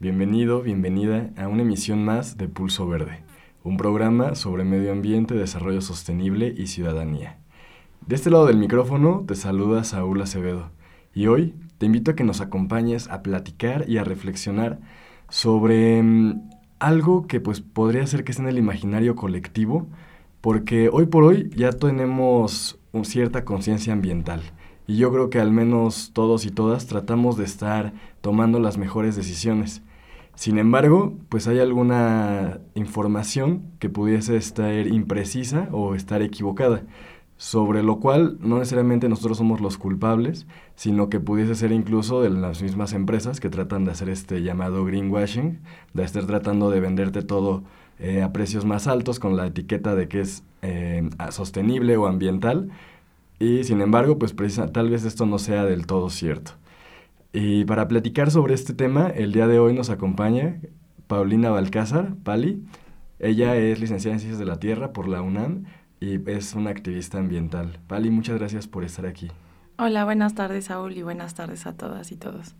Bienvenido, 0.00 0.62
bienvenida 0.62 1.30
a 1.36 1.48
una 1.48 1.62
emisión 1.62 2.04
más 2.04 2.36
de 2.36 2.46
Pulso 2.46 2.86
Verde, 2.86 3.24
un 3.64 3.76
programa 3.76 4.36
sobre 4.36 4.62
medio 4.62 4.92
ambiente, 4.92 5.34
desarrollo 5.34 5.80
sostenible 5.80 6.54
y 6.56 6.68
ciudadanía. 6.68 7.40
De 8.06 8.14
este 8.14 8.30
lado 8.30 8.46
del 8.46 8.58
micrófono 8.58 9.24
te 9.26 9.34
saluda 9.34 9.82
Saúl 9.82 10.22
Acevedo 10.22 10.70
y 11.12 11.26
hoy 11.26 11.56
te 11.78 11.86
invito 11.86 12.12
a 12.12 12.14
que 12.14 12.22
nos 12.22 12.40
acompañes 12.40 13.08
a 13.08 13.24
platicar 13.24 13.86
y 13.88 13.98
a 13.98 14.04
reflexionar 14.04 14.78
sobre 15.30 16.00
mm, 16.00 16.48
algo 16.78 17.26
que 17.26 17.40
pues 17.40 17.60
podría 17.60 18.06
ser 18.06 18.22
que 18.22 18.30
esté 18.30 18.44
en 18.44 18.50
el 18.50 18.58
imaginario 18.58 19.16
colectivo, 19.16 19.88
porque 20.40 20.90
hoy 20.92 21.06
por 21.06 21.24
hoy 21.24 21.50
ya 21.56 21.72
tenemos 21.72 22.78
cierta 23.02 23.44
conciencia 23.44 23.94
ambiental 23.94 24.42
y 24.86 24.96
yo 24.96 25.12
creo 25.12 25.28
que 25.28 25.40
al 25.40 25.50
menos 25.50 26.12
todos 26.14 26.46
y 26.46 26.50
todas 26.50 26.86
tratamos 26.86 27.36
de 27.36 27.44
estar 27.44 27.92
tomando 28.20 28.60
las 28.60 28.78
mejores 28.78 29.16
decisiones. 29.16 29.82
Sin 30.38 30.58
embargo, 30.58 31.14
pues 31.30 31.48
hay 31.48 31.58
alguna 31.58 32.60
información 32.76 33.64
que 33.80 33.88
pudiese 33.90 34.36
estar 34.36 34.86
imprecisa 34.86 35.68
o 35.72 35.96
estar 35.96 36.22
equivocada, 36.22 36.84
sobre 37.36 37.82
lo 37.82 37.98
cual 37.98 38.38
no 38.38 38.58
necesariamente 38.60 39.08
nosotros 39.08 39.38
somos 39.38 39.60
los 39.60 39.78
culpables, 39.78 40.46
sino 40.76 41.08
que 41.08 41.18
pudiese 41.18 41.56
ser 41.56 41.72
incluso 41.72 42.22
de 42.22 42.30
las 42.30 42.62
mismas 42.62 42.92
empresas 42.92 43.40
que 43.40 43.50
tratan 43.50 43.84
de 43.84 43.90
hacer 43.90 44.10
este 44.10 44.40
llamado 44.40 44.84
greenwashing, 44.84 45.58
de 45.92 46.04
estar 46.04 46.24
tratando 46.24 46.70
de 46.70 46.78
venderte 46.78 47.22
todo 47.22 47.64
eh, 47.98 48.22
a 48.22 48.32
precios 48.32 48.64
más 48.64 48.86
altos 48.86 49.18
con 49.18 49.36
la 49.36 49.48
etiqueta 49.48 49.96
de 49.96 50.06
que 50.06 50.20
es 50.20 50.44
eh, 50.62 51.10
sostenible 51.30 51.96
o 51.96 52.06
ambiental, 52.06 52.70
y 53.40 53.64
sin 53.64 53.80
embargo, 53.80 54.20
pues 54.20 54.36
tal 54.72 54.88
vez 54.88 55.04
esto 55.04 55.26
no 55.26 55.40
sea 55.40 55.64
del 55.64 55.86
todo 55.86 56.10
cierto. 56.10 56.52
Y 57.32 57.64
para 57.64 57.88
platicar 57.88 58.30
sobre 58.30 58.54
este 58.54 58.74
tema, 58.74 59.08
el 59.08 59.32
día 59.32 59.46
de 59.46 59.58
hoy 59.58 59.74
nos 59.74 59.90
acompaña 59.90 60.60
Paulina 61.06 61.50
Balcázar, 61.50 62.14
Pali. 62.24 62.64
Ella 63.18 63.56
es 63.56 63.80
licenciada 63.80 64.14
en 64.14 64.20
Ciencias 64.20 64.38
de 64.38 64.46
la 64.46 64.58
Tierra 64.58 64.92
por 64.92 65.08
la 65.08 65.22
UNAM 65.22 65.64
y 66.00 66.30
es 66.30 66.54
una 66.54 66.70
activista 66.70 67.18
ambiental. 67.18 67.80
Pali, 67.86 68.10
muchas 68.10 68.38
gracias 68.38 68.66
por 68.66 68.84
estar 68.84 69.06
aquí. 69.06 69.28
Hola, 69.76 70.04
buenas 70.04 70.34
tardes, 70.34 70.66
Saúl, 70.66 70.96
y 70.96 71.02
buenas 71.02 71.34
tardes 71.34 71.66
a 71.66 71.74
todas 71.74 72.12
y 72.12 72.16
todos. 72.16 72.54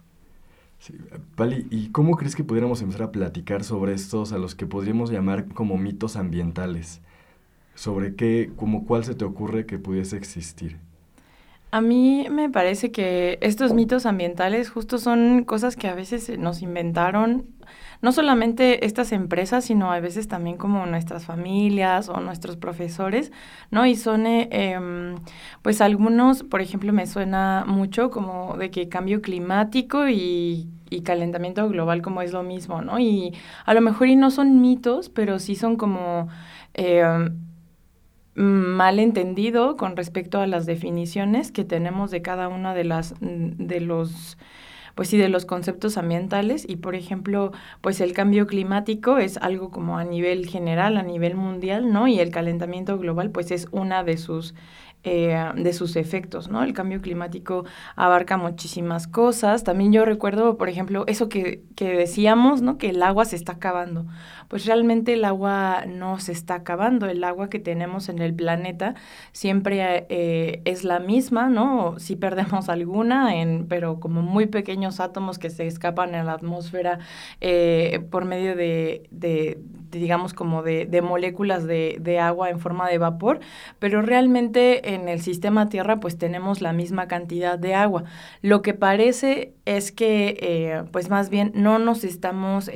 Pali, 1.34 1.66
¿y 1.70 1.88
cómo 1.91 2.16
crees 2.16 2.36
que 2.36 2.44
pudiéramos 2.44 2.82
empezar 2.82 3.05
a 3.05 3.12
platicar 3.12 3.64
sobre 3.64 3.94
estos 3.94 4.32
a 4.32 4.38
los 4.38 4.55
que 4.55 4.66
podríamos 4.66 5.10
llamar 5.10 5.48
como 5.48 5.77
mitos 5.77 6.16
ambientales? 6.16 7.00
sobre 7.78 8.16
qué, 8.16 8.50
como 8.56 8.84
cuál 8.84 9.05
se 9.05 9.14
te 9.14 9.25
ocurre 9.25 9.64
que 9.64 9.78
pudiese 9.78 10.16
existir. 10.16 10.80
A 11.70 11.83
mí 11.83 12.27
me 12.30 12.48
parece 12.48 12.91
que 12.91 13.38
estos 13.42 13.74
mitos 13.74 14.06
ambientales 14.06 14.70
justo 14.70 14.97
son 14.97 15.44
cosas 15.44 15.77
que 15.77 15.86
a 15.88 15.94
veces 15.94 16.38
nos 16.38 16.62
inventaron, 16.62 17.47
no 18.00 18.12
solamente 18.12 18.86
estas 18.86 19.12
empresas, 19.12 19.66
sino 19.66 19.92
a 19.92 20.00
veces 20.00 20.28
también 20.28 20.56
como 20.56 20.86
nuestras 20.86 21.27
familias 21.27 22.08
o 22.08 22.20
nuestros 22.20 22.56
profesores, 22.56 23.33
¿no? 23.70 23.84
Y 23.84 23.97
son, 23.97 24.27
eh, 24.27 24.48
em, 24.50 25.16
pues 25.60 25.82
algunos, 25.82 26.42
por 26.42 26.62
ejemplo, 26.62 26.92
me 26.94 27.06
suena 27.06 27.65
mucho 27.66 28.10
como 28.10 28.56
de 28.56 28.71
que 28.71 28.88
cambio 28.88 29.21
climático 29.21 30.09
y, 30.09 30.69
y 30.88 31.03
calentamiento 31.03 31.69
global 31.69 32.00
como 32.00 32.22
es 32.22 32.32
lo 32.32 32.42
mismo, 32.42 32.81
¿no? 32.81 32.98
Y 32.98 33.34
a 33.66 33.75
lo 33.75 33.82
mejor 33.82 34.09
y 34.09 34.16
no 34.16 34.31
son 34.31 34.60
mitos, 34.62 35.10
pero 35.10 35.38
sí 35.38 35.54
son 35.54 35.76
como... 35.76 36.28
Eh, 36.75 37.28
mal 38.38 38.99
entendido 39.00 39.76
con 39.76 39.97
respecto 39.97 40.41
a 40.41 40.47
las 40.47 40.65
definiciones 40.65 41.50
que 41.50 41.65
tenemos 41.65 42.10
de 42.10 42.22
cada 42.22 42.49
una 42.49 42.72
de 42.75 42.84
las 42.84 43.15
de 43.21 43.81
los 43.81 44.38
pues 44.94 45.09
sí 45.09 45.16
de 45.16 45.28
los 45.28 45.44
conceptos 45.44 45.97
ambientales 45.97 46.65
y 46.69 46.77
por 46.77 46.94
ejemplo 46.94 47.53
pues 47.81 48.00
el 48.00 48.12
cambio 48.12 48.47
climático 48.47 49.19
es 49.19 49.37
algo 49.38 49.71
como 49.71 49.98
a 49.98 50.04
nivel 50.04 50.47
general 50.47 50.97
a 50.97 51.03
nivel 51.03 51.34
mundial 51.37 51.93
no 51.93 52.06
y 52.09 52.21
el 52.21 52.31
calentamiento 52.31 52.98
global 52.98 53.31
pues 53.31 53.50
es 53.50 53.69
una 53.72 54.04
de 54.04 54.16
sus 54.16 54.54
eh, 55.04 55.53
de 55.54 55.72
sus 55.72 55.94
efectos, 55.94 56.48
¿no? 56.48 56.65
El 56.65 56.72
cambio 56.72 57.00
climático 57.00 57.65
abarca 57.94 58.37
muchísimas 58.37 59.06
cosas. 59.06 59.62
También 59.62 59.93
yo 59.93 60.04
recuerdo, 60.04 60.59
por 60.59 60.69
ejemplo, 60.69 61.04
eso 61.06 61.28
que, 61.28 61.62
que 61.77 61.91
decíamos, 61.97 62.62
¿no? 62.62 62.78
Que 62.78 62.91
el 62.91 63.00
agua 63.04 63.25
se 63.25 63.37
está 63.37 63.53
acabando 63.53 64.06
pues 64.48 64.64
realmente 64.64 65.12
el 65.12 65.25
agua 65.25 65.84
no 65.86 66.19
se 66.19 66.32
está 66.32 66.54
acabando. 66.54 67.06
El 67.06 67.22
agua 67.22 67.50
que 67.50 67.59
tenemos 67.59 68.09
en 68.09 68.19
el 68.19 68.34
planeta 68.34 68.94
siempre 69.32 70.06
eh, 70.09 70.62
es 70.64 70.84
la 70.84 70.98
misma, 70.98 71.48
¿no? 71.48 71.98
Si 71.98 72.16
perdemos 72.16 72.69
alguna, 72.69 73.36
en, 73.36 73.66
pero 73.69 74.00
como 74.00 74.22
muy 74.22 74.47
pequeños 74.47 75.00
átomos 75.00 75.38
que 75.38 75.50
se 75.50 75.66
escapan 75.66 76.14
en 76.14 76.26
la 76.26 76.32
atmósfera 76.32 76.98
eh, 77.41 78.00
por 78.10 78.25
medio 78.25 78.56
de, 78.56 79.06
de, 79.10 79.59
digamos, 79.91 80.32
como 80.32 80.62
de, 80.62 80.86
de 80.86 81.03
moléculas 81.03 81.66
de, 81.66 82.19
agua 82.19 82.50
en 82.50 82.59
forma 82.59 82.88
de 82.88 82.98
vapor, 82.98 83.38
pero 83.78 84.03
realmente 84.03 84.94
en 84.94 85.09
el 85.09 85.20
sistema 85.20 85.69
Tierra 85.69 86.00
pues 86.00 86.19
tenemos 86.19 86.60
la 86.60 86.72
misma 86.72 87.06
cantidad 87.06 87.59
de 87.59 87.75
agua. 87.75 88.04
Lo 88.42 88.60
que 88.62 88.75
parece 88.75 89.53
es 89.66 89.92
que 89.92 90.36
eh, 90.41 90.84
pues 90.91 91.10
más 91.10 91.30
bien 91.30 91.53
no 91.54 91.78
nos 91.78 92.03
estamos 92.03 92.70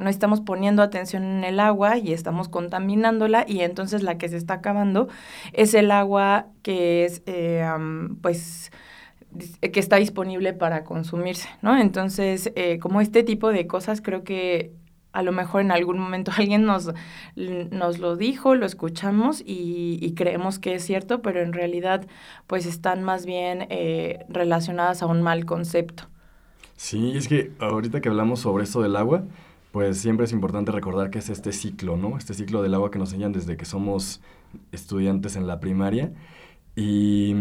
no 0.00 0.10
estamos 0.10 0.40
poniendo 0.40 0.82
atención 0.82 1.22
en 1.22 1.44
el 1.44 1.60
agua 1.60 1.98
y 1.98 2.12
estamos 2.12 2.48
contaminándola 2.48 3.44
y 3.46 3.60
entonces 3.60 4.02
la 4.02 4.18
que 4.18 4.28
se 4.28 4.36
está 4.36 4.54
acabando 4.54 5.08
es 5.52 5.74
el 5.74 5.90
agua 5.90 6.46
que 6.62 7.04
es, 7.04 7.22
eh, 7.26 7.64
pues, 8.22 8.72
que 9.60 9.78
está 9.78 9.96
disponible 9.96 10.52
para 10.52 10.84
consumirse, 10.84 11.48
¿no? 11.62 11.78
Entonces, 11.78 12.52
eh, 12.56 12.78
como 12.80 13.00
este 13.00 13.22
tipo 13.22 13.52
de 13.52 13.66
cosas, 13.66 14.00
creo 14.00 14.24
que 14.24 14.72
a 15.12 15.22
lo 15.22 15.32
mejor 15.32 15.60
en 15.60 15.72
algún 15.72 15.98
momento 15.98 16.32
alguien 16.36 16.64
nos, 16.64 16.90
nos 17.36 17.98
lo 17.98 18.16
dijo, 18.16 18.54
lo 18.54 18.66
escuchamos 18.66 19.42
y, 19.44 20.14
creemos 20.16 20.58
que 20.58 20.74
es 20.74 20.84
cierto, 20.84 21.22
pero 21.22 21.40
en 21.40 21.52
realidad, 21.52 22.06
pues, 22.46 22.66
están 22.66 23.02
más 23.02 23.26
bien 23.26 23.66
eh, 23.70 24.24
relacionadas 24.28 25.02
a 25.02 25.06
un 25.06 25.22
mal 25.22 25.44
concepto. 25.44 26.04
Sí, 26.76 27.12
es 27.14 27.28
que 27.28 27.52
ahorita 27.60 28.00
que 28.00 28.08
hablamos 28.08 28.40
sobre 28.40 28.64
esto 28.64 28.80
del 28.80 28.96
agua, 28.96 29.24
pues 29.72 29.98
siempre 29.98 30.24
es 30.24 30.32
importante 30.32 30.72
recordar 30.72 31.10
que 31.10 31.18
es 31.18 31.30
este 31.30 31.52
ciclo, 31.52 31.96
¿no? 31.96 32.16
Este 32.16 32.34
ciclo 32.34 32.62
del 32.62 32.74
agua 32.74 32.90
que 32.90 32.98
nos 32.98 33.10
enseñan 33.10 33.32
desde 33.32 33.56
que 33.56 33.64
somos 33.64 34.20
estudiantes 34.72 35.36
en 35.36 35.46
la 35.46 35.60
primaria. 35.60 36.12
Y, 36.74 37.34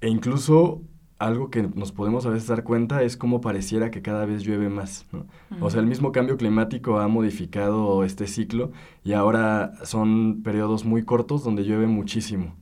e 0.00 0.08
incluso 0.08 0.82
algo 1.18 1.50
que 1.50 1.62
nos 1.62 1.92
podemos 1.92 2.26
a 2.26 2.30
veces 2.30 2.48
dar 2.48 2.62
cuenta 2.62 3.02
es 3.02 3.16
cómo 3.16 3.40
pareciera 3.40 3.90
que 3.90 4.02
cada 4.02 4.24
vez 4.24 4.44
llueve 4.44 4.68
más. 4.68 5.06
¿no? 5.12 5.26
O 5.60 5.70
sea, 5.70 5.80
el 5.80 5.86
mismo 5.86 6.12
cambio 6.12 6.36
climático 6.36 7.00
ha 7.00 7.08
modificado 7.08 8.04
este 8.04 8.26
ciclo 8.26 8.70
y 9.04 9.12
ahora 9.12 9.72
son 9.84 10.42
periodos 10.42 10.84
muy 10.84 11.04
cortos 11.04 11.42
donde 11.44 11.64
llueve 11.64 11.86
muchísimo. 11.86 12.54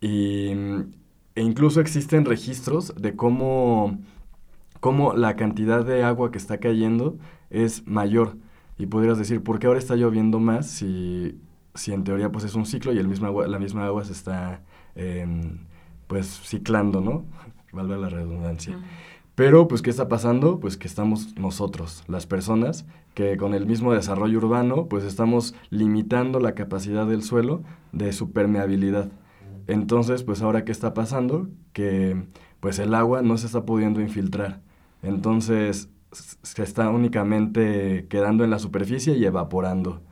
Y, 0.00 0.52
e 1.34 1.42
incluso 1.42 1.80
existen 1.80 2.24
registros 2.24 2.94
de 2.94 3.16
cómo, 3.16 3.98
cómo 4.82 5.12
la 5.14 5.36
cantidad 5.36 5.84
de 5.84 6.02
agua 6.02 6.32
que 6.32 6.38
está 6.38 6.58
cayendo 6.58 7.16
es 7.50 7.86
mayor. 7.86 8.36
Y 8.78 8.86
podrías 8.86 9.16
decir, 9.16 9.40
¿por 9.40 9.60
qué 9.60 9.68
ahora 9.68 9.78
está 9.78 9.94
lloviendo 9.94 10.40
más 10.40 10.66
si, 10.66 11.40
si 11.76 11.92
en 11.92 12.02
teoría 12.02 12.32
pues 12.32 12.44
es 12.44 12.56
un 12.56 12.66
ciclo 12.66 12.92
y 12.92 12.98
el 12.98 13.06
mismo 13.06 13.28
agua, 13.28 13.46
la 13.46 13.60
misma 13.60 13.86
agua 13.86 14.04
se 14.04 14.10
está 14.10 14.60
em, 14.96 15.58
pues 16.08 16.26
ciclando, 16.26 17.00
¿no? 17.00 17.24
Valga 17.72 17.96
la 17.96 18.08
redundancia. 18.08 18.76
Pero, 19.36 19.68
pues, 19.68 19.82
¿qué 19.82 19.90
está 19.90 20.08
pasando? 20.08 20.58
Pues 20.58 20.76
que 20.76 20.88
estamos 20.88 21.36
nosotros, 21.38 22.02
las 22.08 22.26
personas, 22.26 22.84
que 23.14 23.36
con 23.36 23.54
el 23.54 23.66
mismo 23.66 23.92
desarrollo 23.92 24.38
urbano, 24.38 24.88
pues 24.88 25.04
estamos 25.04 25.54
limitando 25.70 26.40
la 26.40 26.56
capacidad 26.56 27.06
del 27.06 27.22
suelo 27.22 27.62
de 27.92 28.12
su 28.12 28.32
permeabilidad. 28.32 29.12
Entonces, 29.68 30.24
pues 30.24 30.42
ahora, 30.42 30.64
¿qué 30.64 30.72
está 30.72 30.92
pasando? 30.92 31.48
Que, 31.72 32.20
pues, 32.58 32.80
el 32.80 32.94
agua 32.96 33.22
no 33.22 33.38
se 33.38 33.46
está 33.46 33.64
pudiendo 33.64 34.00
infiltrar. 34.00 34.60
Entonces, 35.02 35.90
se 36.12 36.62
está 36.62 36.90
únicamente 36.90 38.06
quedando 38.08 38.44
en 38.44 38.50
la 38.50 38.58
superficie 38.58 39.16
y 39.16 39.24
evaporando. 39.24 40.02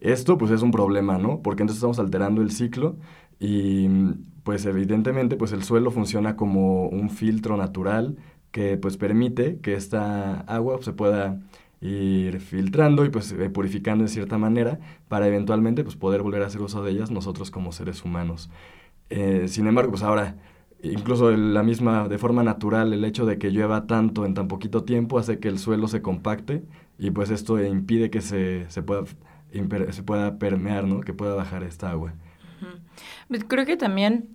Esto 0.00 0.38
pues 0.38 0.50
es 0.50 0.62
un 0.62 0.70
problema, 0.70 1.18
¿no? 1.18 1.40
Porque 1.42 1.62
entonces 1.62 1.78
estamos 1.78 1.98
alterando 1.98 2.42
el 2.42 2.50
ciclo 2.50 2.96
y 3.40 3.88
pues 4.44 4.66
evidentemente 4.66 5.36
pues 5.36 5.52
el 5.52 5.64
suelo 5.64 5.90
funciona 5.90 6.36
como 6.36 6.88
un 6.88 7.10
filtro 7.10 7.56
natural 7.56 8.16
que 8.50 8.76
pues 8.76 8.96
permite 8.96 9.58
que 9.60 9.74
esta 9.74 10.40
agua 10.42 10.78
se 10.82 10.92
pueda 10.92 11.40
ir 11.80 12.40
filtrando 12.40 13.04
y 13.04 13.10
pues 13.10 13.32
eh, 13.32 13.50
purificando 13.50 14.04
de 14.04 14.10
cierta 14.10 14.38
manera 14.38 14.78
para 15.08 15.26
eventualmente 15.26 15.84
pues 15.84 15.96
poder 15.96 16.22
volver 16.22 16.42
a 16.42 16.46
hacer 16.46 16.62
uso 16.62 16.82
de 16.82 16.92
ellas 16.92 17.10
nosotros 17.10 17.50
como 17.50 17.72
seres 17.72 18.04
humanos. 18.04 18.50
Eh, 19.10 19.46
sin 19.48 19.66
embargo, 19.66 19.90
pues 19.92 20.02
ahora, 20.02 20.36
incluso 20.84 21.30
la 21.30 21.62
misma, 21.62 22.08
de 22.08 22.18
forma 22.18 22.42
natural, 22.42 22.92
el 22.92 23.04
hecho 23.04 23.26
de 23.26 23.38
que 23.38 23.50
llueva 23.50 23.86
tanto 23.86 24.26
en 24.26 24.34
tan 24.34 24.48
poquito 24.48 24.84
tiempo 24.84 25.18
hace 25.18 25.38
que 25.38 25.48
el 25.48 25.58
suelo 25.58 25.88
se 25.88 26.02
compacte 26.02 26.64
y 26.98 27.10
pues 27.10 27.30
esto 27.30 27.62
impide 27.62 28.10
que 28.10 28.20
se, 28.20 28.68
se, 28.70 28.82
pueda, 28.82 29.04
se 29.90 30.02
pueda 30.02 30.38
permear, 30.38 30.84
¿no? 30.84 31.00
Que 31.00 31.12
pueda 31.12 31.34
bajar 31.34 31.62
esta 31.62 31.90
agua. 31.90 32.14
Pues 33.28 33.44
creo 33.44 33.66
que 33.66 33.76
también 33.76 34.28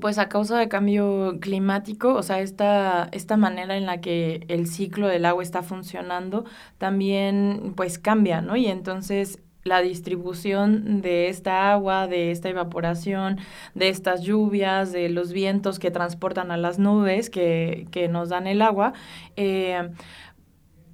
pues 0.00 0.18
a 0.18 0.28
causa 0.28 0.58
de 0.58 0.68
cambio 0.68 1.38
climático, 1.40 2.14
o 2.14 2.22
sea, 2.22 2.40
esta, 2.40 3.08
esta 3.12 3.36
manera 3.36 3.76
en 3.76 3.84
la 3.84 4.00
que 4.00 4.44
el 4.48 4.66
ciclo 4.66 5.08
del 5.08 5.26
agua 5.26 5.42
está 5.42 5.62
funcionando 5.62 6.44
también 6.78 7.74
pues 7.76 7.98
cambia, 7.98 8.40
¿no? 8.40 8.56
Y 8.56 8.66
entonces 8.66 9.40
la 9.64 9.80
distribución 9.80 11.00
de 11.00 11.28
esta 11.28 11.72
agua, 11.72 12.06
de 12.06 12.30
esta 12.30 12.50
evaporación, 12.50 13.38
de 13.74 13.88
estas 13.88 14.22
lluvias, 14.22 14.92
de 14.92 15.08
los 15.08 15.32
vientos 15.32 15.78
que 15.78 15.90
transportan 15.90 16.50
a 16.50 16.56
las 16.56 16.78
nubes 16.78 17.30
que, 17.30 17.86
que 17.90 18.08
nos 18.08 18.28
dan 18.28 18.46
el 18.46 18.60
agua, 18.62 18.92
eh, 19.36 19.90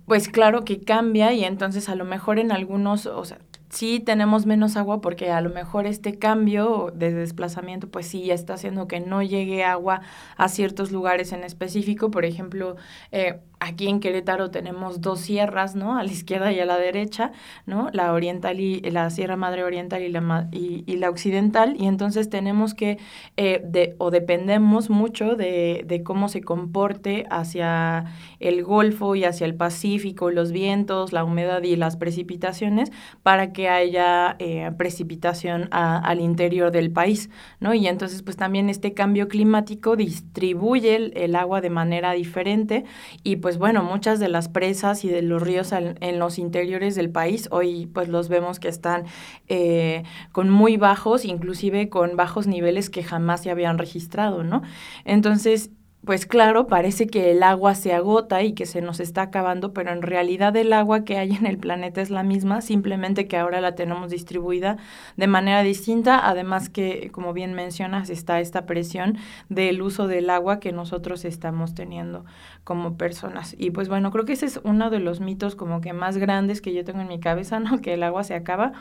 pues 0.07 0.29
claro 0.29 0.65
que 0.65 0.81
cambia 0.81 1.33
y 1.33 1.45
entonces 1.45 1.89
a 1.89 1.95
lo 1.95 2.05
mejor 2.05 2.39
en 2.39 2.53
algunos, 2.53 3.07
o 3.07 3.25
sea, 3.25 3.39
sí 3.71 4.01
tenemos 4.01 4.47
menos 4.47 4.77
agua 4.77 5.01
porque 5.01 5.31
a 5.31 5.41
lo 5.41 5.51
mejor 5.51 5.87
este 5.87 6.19
cambio 6.19 6.93
de 6.95 7.13
desplazamiento 7.13 7.89
pues 7.89 8.07
sí 8.07 8.25
ya 8.25 8.35
está 8.35 8.55
haciendo 8.55 8.89
que 8.89 9.01
no 9.01 9.23
llegue 9.23 9.65
agua 9.65 10.03
a 10.37 10.49
ciertos 10.49 10.91
lugares 10.93 11.33
en 11.33 11.45
específico. 11.45 12.11
Por 12.11 12.25
ejemplo, 12.25 12.77
eh, 13.13 13.41
aquí 13.61 13.89
en 13.89 14.01
Querétaro 14.01 14.51
tenemos 14.51 15.03
dos 15.03 15.21
sierras, 15.21 15.77
¿no? 15.77 15.99
A 15.99 16.03
la 16.03 16.11
izquierda 16.11 16.51
y 16.51 16.59
a 16.61 16.65
la 16.65 16.79
derecha, 16.79 17.33
¿no? 17.67 17.89
La 17.93 18.13
oriental 18.15 18.59
y 18.59 18.81
la 18.81 19.11
Sierra 19.11 19.37
Madre 19.37 19.65
Oriental 19.65 20.03
y 20.03 20.09
la, 20.09 20.49
y, 20.51 20.83
y 20.87 20.97
la 20.97 21.11
occidental. 21.11 21.77
Y 21.79 21.87
entonces 21.87 22.31
tenemos 22.31 22.73
que, 22.75 22.99
eh, 23.37 23.61
de, 23.63 23.95
o 23.99 24.11
dependemos 24.11 24.89
mucho 24.89 25.37
de, 25.37 25.85
de, 25.87 26.03
cómo 26.03 26.29
se 26.29 26.41
comporte 26.41 27.27
hacia 27.31 28.07
el 28.41 28.65
Golfo 28.65 29.15
y 29.15 29.25
hacia 29.25 29.45
el 29.45 29.55
Pacífico, 29.55 30.31
los 30.31 30.53
vientos, 30.53 31.13
la 31.13 31.23
humedad 31.23 31.63
y 31.63 31.77
las 31.77 31.97
precipitaciones 31.97 32.91
para 33.23 33.53
que 33.53 33.69
haya 33.69 34.37
eh, 34.39 34.71
precipitación 34.79 35.69
al 35.71 36.21
interior 36.21 36.71
del 36.73 36.91
país, 36.91 37.29
¿no? 37.61 37.75
Y 37.75 37.87
entonces, 37.87 38.23
pues 38.23 38.37
también 38.39 38.71
este 38.71 38.95
cambio 38.95 39.29
climático 39.29 39.97
distribuye 39.97 40.97
el, 40.97 41.13
el 41.15 41.35
agua 41.37 41.61
de 41.61 41.69
manera 41.69 42.13
diferente 42.13 42.85
y 43.23 43.37
pues 43.37 43.50
pues 43.51 43.59
bueno, 43.59 43.83
muchas 43.83 44.21
de 44.21 44.29
las 44.29 44.49
presas 44.49 45.05
y 45.05 45.09
de 45.09 45.23
los 45.23 45.43
ríos 45.43 45.73
en, 45.73 46.19
los 46.21 46.39
interiores 46.39 46.95
del 46.95 47.11
país 47.11 47.49
hoy 47.51 47.87
pues 47.87 48.09
los 48.09 48.29
vemos 48.29 48.61
que 48.61 48.69
están 48.69 49.07
eh, 49.49 50.05
con 50.31 50.49
muy 50.49 50.77
bajos, 50.77 51.25
inclusive 51.25 51.89
con 51.89 52.15
bajos 52.15 52.47
niveles 52.47 52.91
que 52.91 53.03
jamás 53.03 53.43
se 53.43 53.51
habían 53.51 53.77
registrado, 53.77 54.45
¿no? 54.45 54.63
Entonces, 55.05 55.71
pues 56.05 56.25
claro, 56.25 56.67
parece 56.67 57.07
que 57.07 57.31
el 57.31 57.43
agua 57.43 57.75
se 57.75 57.93
agota 57.93 58.43
y 58.43 58.55
que 58.55 58.65
se 58.65 58.81
nos 58.81 59.01
está 59.01 59.23
acabando, 59.23 59.75
pero 59.75 59.91
en 59.93 60.01
realidad 60.01 60.57
el 60.57 60.73
agua 60.73 61.05
que 61.05 61.19
hay 61.19 61.33
en 61.33 61.45
el 61.45 61.59
planeta 61.59 62.01
es 62.01 62.09
la 62.09 62.23
misma, 62.23 62.63
simplemente 62.63 63.29
que 63.29 63.37
ahora 63.37 63.61
la 63.61 63.75
tenemos 63.75 64.11
distribuida 64.11 64.79
de 65.19 65.27
manera 65.27 65.63
distinta, 65.63 66.27
además 66.27 66.71
que, 66.71 67.11
como 67.13 67.35
bien 67.35 67.53
mencionas, 67.53 68.09
está 68.09 68.41
esta 68.41 68.65
presión 68.65 69.19
del 69.51 69.83
uso 69.83 70.07
del 70.07 70.31
agua 70.31 70.59
que 70.59 70.73
nosotros 70.73 71.27
estamos 71.27 71.75
teniendo 71.75 72.25
como 72.65 72.97
personas. 72.97 73.55
Y 73.59 73.71
pues 73.71 73.91
bueno, 73.91 74.11
creo 74.11 74.25
que 74.25 74.33
ese 74.33 74.47
es 74.47 74.61
uno 74.65 74.89
de 74.89 75.01
los 75.01 75.21
mitos 75.21 75.55
como 75.55 75.83
que 75.83 75.93
más 75.93 76.17
grandes 76.17 76.63
que 76.63 76.73
yo 76.73 76.83
tengo 76.83 77.03
en 77.03 77.09
mi 77.09 77.21
cabeza, 77.21 77.61
¿no? 77.61 77.81
Que 77.83 77.95
el 77.95 78.03
agua 78.05 78.25
se 78.25 78.35
acaba, 78.35 78.73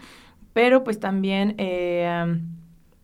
pero 0.54 0.86
pues 0.86 1.02
también... 1.02 1.56
Eh, 1.58 2.40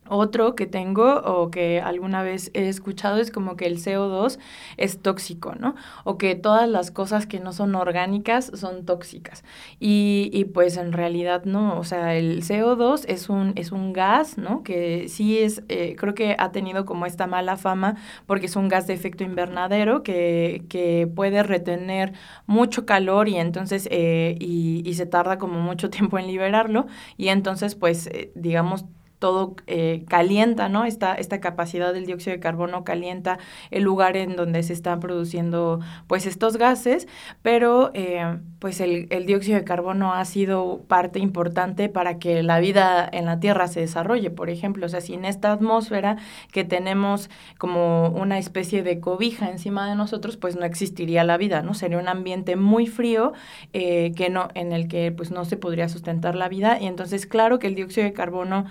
otro 0.07 0.56
que 0.56 0.68
tengo 0.68 1.16
o 1.22 1.50
que 1.50 1.81
alguna 1.81 2.24
vez 2.24 2.52
he 2.54 2.68
escuchado 2.68 3.18
es 3.18 3.31
como 3.31 3.56
que 3.56 3.66
el 3.66 3.78
CO2 3.78 4.38
es 4.78 5.02
tóxico, 5.02 5.56
¿no? 5.56 5.75
O 6.04 6.18
que 6.18 6.36
todas 6.36 6.69
las 6.69 6.92
cosas 6.92 7.25
que 7.25 7.40
no 7.40 7.54
son 7.54 7.75
orgánicas 7.75 8.52
son 8.54 8.86
tóxicas. 8.86 9.44
Y, 9.80 10.30
y 10.34 10.46
pues 10.46 10.78
en 10.78 10.94
realidad 10.94 11.46
no, 11.46 11.78
o 11.80 11.84
sea, 11.84 12.16
el 12.16 12.44
CO2 12.44 13.06
es 13.07 13.30
un, 13.30 13.54
es 13.56 13.72
un 13.72 13.94
gas, 13.94 14.38
¿no? 14.38 14.63
Que 14.63 15.07
sí 15.10 15.40
es, 15.40 15.63
eh, 15.69 15.96
creo 15.98 16.13
que 16.13 16.36
ha 16.38 16.52
tenido 16.52 16.86
como 16.86 17.06
esta 17.06 17.28
mala 17.28 17.57
fama 17.57 17.96
porque 18.25 18.46
es 18.48 18.56
un 18.56 18.68
gas 18.68 18.88
de 18.88 18.94
efecto 18.94 19.24
invernadero 19.24 20.04
que, 20.04 20.66
que 20.69 21.07
puede 21.13 21.44
retener 21.44 22.13
mucho 22.46 22.86
calor 22.86 23.28
y 23.30 23.38
entonces, 23.38 23.88
eh, 23.92 24.36
y, 24.40 24.84
y, 24.86 24.94
se 24.96 25.06
tarda 25.06 25.38
como 25.38 25.60
mucho 25.60 25.90
tiempo 25.96 26.19
en 26.19 26.28
liberarlo. 26.28 26.88
Y 27.18 27.30
entonces, 27.30 27.75
pues, 27.75 28.07
eh, 28.07 28.31
digamos, 28.36 28.86
todo 29.20 29.56
eh, 29.68 30.04
calienta, 30.08 30.70
¿no? 30.70 30.86
Esta, 30.86 31.16
esta 31.16 31.40
capacidad 31.40 31.94
del 31.94 32.06
dióxido 32.06 32.36
de 32.36 32.40
carbono 32.40 32.84
calienta 32.84 33.40
el 33.72 33.84
lugar 33.84 34.18
en 34.18 34.36
donde 34.36 34.64
se 34.64 34.74
están 34.74 35.00
produciendo 35.00 35.80
pues 36.08 36.26
estos 36.26 36.58
gases, 36.58 37.08
pero 37.42 37.92
eh, 37.94 38.40
pues 38.60 38.82
el, 38.82 39.08
el, 39.10 39.26
dióxido 39.26 39.58
de 39.58 39.64
carbono 39.64 40.14
ha 40.14 40.26
sido 40.26 40.82
parte 40.88 41.20
importante 41.20 41.90
para 41.90 42.20
que 42.20 42.44
la 42.44 42.60
vida 42.60 43.08
en 43.12 43.26
la 43.26 43.40
Tierra 43.40 43.68
se 43.68 43.80
desarrolle, 43.80 44.30
por 44.32 44.50
ejemplo, 44.50 44.86
o 44.86 44.90
sea, 44.90 45.02
sin 45.02 45.26
esta 45.26 45.52
atmósfera 45.52 46.18
que 46.52 46.64
tenemos 46.64 47.30
como 47.58 48.10
una 48.10 48.38
especie 48.38 48.84
de 48.84 49.00
cobija 49.00 49.50
encima 49.50 49.90
de 49.90 49.96
nosotros, 49.96 50.38
pues 50.38 50.56
no 50.56 50.66
existiría 50.66 51.24
la 51.24 51.38
vida, 51.38 51.62
¿no? 51.62 51.74
Sería 51.74 51.98
un 51.98 52.08
ambiente 52.08 52.56
muy 52.56 52.88
frío 52.88 53.34
eh, 53.74 54.14
que 54.16 54.30
no, 54.30 54.50
en 54.54 54.72
el 54.72 54.88
que 54.88 55.12
pues 55.12 55.32
no 55.32 55.46
se 55.46 55.58
podría 55.58 55.90
sustentar 55.90 56.36
la 56.36 56.50
vida 56.50 56.80
y 56.80 56.88
entonces 56.88 57.26
claro 57.26 57.60
que 57.60 57.68
el 57.68 57.76
dióxido 57.76 58.06
de 58.06 58.14
carbono 58.14 58.66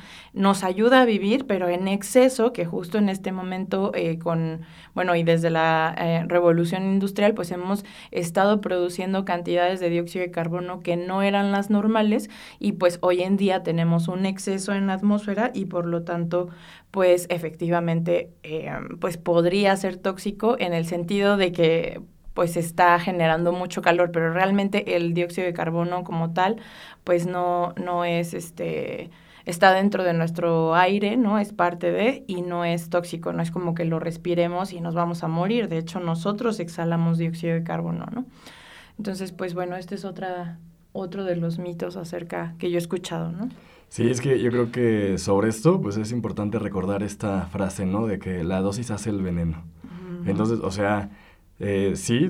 nos 0.44 0.62
ayuda 0.62 1.00
a 1.00 1.04
vivir, 1.06 1.46
pero 1.46 1.70
en 1.70 1.88
exceso, 1.88 2.52
que 2.52 2.66
justo 2.66 2.98
en 2.98 3.08
este 3.08 3.32
momento 3.32 3.92
eh, 3.94 4.18
con, 4.18 4.60
bueno, 4.94 5.16
y 5.16 5.22
desde 5.22 5.48
la 5.48 5.94
eh, 5.98 6.24
revolución 6.28 6.84
industrial, 6.84 7.32
pues 7.32 7.50
hemos 7.50 7.82
estado 8.10 8.60
produciendo 8.60 9.24
cantidades 9.24 9.80
de 9.80 9.88
dióxido 9.88 10.22
de 10.22 10.30
carbono 10.30 10.80
que 10.80 10.98
no 10.98 11.22
eran 11.22 11.50
las 11.50 11.70
normales 11.70 12.28
y 12.58 12.72
pues 12.72 12.98
hoy 13.00 13.22
en 13.22 13.38
día 13.38 13.62
tenemos 13.62 14.06
un 14.06 14.26
exceso 14.26 14.74
en 14.74 14.86
la 14.86 14.92
atmósfera 14.92 15.50
y 15.54 15.64
por 15.64 15.86
lo 15.86 16.02
tanto, 16.02 16.50
pues 16.90 17.26
efectivamente, 17.30 18.30
eh, 18.42 18.70
pues 19.00 19.16
podría 19.16 19.74
ser 19.76 19.96
tóxico 19.96 20.56
en 20.58 20.74
el 20.74 20.84
sentido 20.84 21.38
de 21.38 21.52
que 21.52 22.02
pues 22.34 22.58
está 22.58 22.98
generando 22.98 23.52
mucho 23.52 23.80
calor, 23.80 24.10
pero 24.12 24.30
realmente 24.34 24.94
el 24.94 25.14
dióxido 25.14 25.46
de 25.46 25.54
carbono 25.54 26.04
como 26.04 26.34
tal, 26.34 26.60
pues 27.02 27.26
no, 27.26 27.72
no 27.82 28.04
es 28.04 28.34
este 28.34 29.10
está 29.44 29.72
dentro 29.72 30.04
de 30.04 30.14
nuestro 30.14 30.74
aire, 30.74 31.16
¿no? 31.16 31.38
Es 31.38 31.52
parte 31.52 31.92
de 31.92 32.24
y 32.26 32.42
no 32.42 32.64
es 32.64 32.88
tóxico, 32.88 33.32
no 33.32 33.42
es 33.42 33.50
como 33.50 33.74
que 33.74 33.84
lo 33.84 33.98
respiremos 33.98 34.72
y 34.72 34.80
nos 34.80 34.94
vamos 34.94 35.22
a 35.22 35.28
morir. 35.28 35.68
De 35.68 35.78
hecho, 35.78 36.00
nosotros 36.00 36.60
exhalamos 36.60 37.18
dióxido 37.18 37.54
de 37.54 37.62
carbono, 37.62 38.06
¿no? 38.12 38.24
Entonces, 38.98 39.32
pues 39.32 39.54
bueno, 39.54 39.76
este 39.76 39.96
es 39.96 40.04
otra, 40.04 40.58
otro 40.92 41.24
de 41.24 41.36
los 41.36 41.58
mitos 41.58 41.96
acerca 41.96 42.54
que 42.58 42.70
yo 42.70 42.76
he 42.76 42.78
escuchado, 42.78 43.32
¿no? 43.32 43.48
Sí, 43.88 44.08
es 44.08 44.20
que 44.20 44.40
yo 44.40 44.50
creo 44.50 44.72
que 44.72 45.18
sobre 45.18 45.48
esto, 45.48 45.80
pues 45.80 45.96
es 45.96 46.10
importante 46.10 46.58
recordar 46.58 47.02
esta 47.02 47.46
frase, 47.46 47.86
¿no? 47.86 48.06
De 48.06 48.18
que 48.18 48.42
la 48.42 48.60
dosis 48.60 48.90
hace 48.90 49.10
el 49.10 49.22
veneno. 49.22 49.62
Entonces, 50.26 50.58
o 50.62 50.70
sea, 50.70 51.10
eh, 51.60 51.92
sí, 51.94 52.28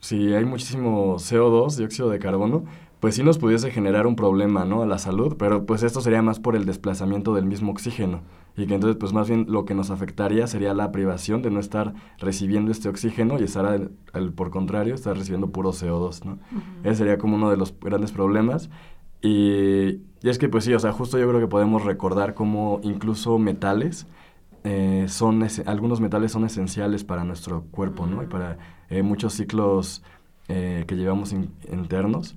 si 0.00 0.32
hay 0.32 0.44
muchísimo 0.44 1.16
CO2, 1.16 1.76
dióxido 1.76 2.08
de 2.08 2.18
carbono, 2.18 2.64
pues 3.02 3.16
sí 3.16 3.24
nos 3.24 3.38
pudiese 3.38 3.72
generar 3.72 4.06
un 4.06 4.14
problema, 4.14 4.64
¿no? 4.64 4.80
A 4.80 4.86
la 4.86 4.96
salud, 4.96 5.34
pero 5.36 5.66
pues 5.66 5.82
esto 5.82 6.00
sería 6.00 6.22
más 6.22 6.38
por 6.38 6.54
el 6.54 6.64
desplazamiento 6.64 7.34
del 7.34 7.46
mismo 7.46 7.72
oxígeno. 7.72 8.20
Y 8.56 8.66
que 8.66 8.74
entonces, 8.74 8.96
pues 8.96 9.12
más 9.12 9.28
bien 9.28 9.46
lo 9.48 9.64
que 9.64 9.74
nos 9.74 9.90
afectaría 9.90 10.46
sería 10.46 10.72
la 10.72 10.92
privación 10.92 11.42
de 11.42 11.50
no 11.50 11.58
estar 11.58 11.94
recibiendo 12.18 12.70
este 12.70 12.88
oxígeno 12.88 13.40
y 13.40 13.42
estar, 13.42 13.90
al, 14.12 14.32
por 14.34 14.50
contrario, 14.52 14.94
estar 14.94 15.16
recibiendo 15.16 15.50
puro 15.50 15.72
CO2, 15.72 16.24
¿no? 16.24 16.38
Ese 16.84 16.98
sería 16.98 17.18
como 17.18 17.34
uno 17.34 17.50
de 17.50 17.56
los 17.56 17.74
grandes 17.80 18.12
problemas. 18.12 18.70
Y, 19.20 19.98
y, 20.22 20.28
es 20.28 20.38
que, 20.38 20.48
pues 20.48 20.62
sí, 20.62 20.72
o 20.72 20.78
sea, 20.78 20.92
justo 20.92 21.18
yo 21.18 21.28
creo 21.28 21.40
que 21.40 21.48
podemos 21.48 21.84
recordar 21.84 22.34
cómo 22.34 22.78
incluso 22.84 23.36
metales, 23.36 24.06
eh, 24.62 25.06
son 25.08 25.44
algunos 25.66 26.00
metales 26.00 26.30
son 26.30 26.44
esenciales 26.44 27.02
para 27.02 27.24
nuestro 27.24 27.64
cuerpo, 27.72 28.06
¿no? 28.06 28.22
Y 28.22 28.26
para 28.26 28.58
eh, 28.90 29.02
muchos 29.02 29.32
ciclos 29.32 30.04
eh, 30.46 30.84
que 30.86 30.94
llevamos 30.94 31.32
internos 31.32 32.36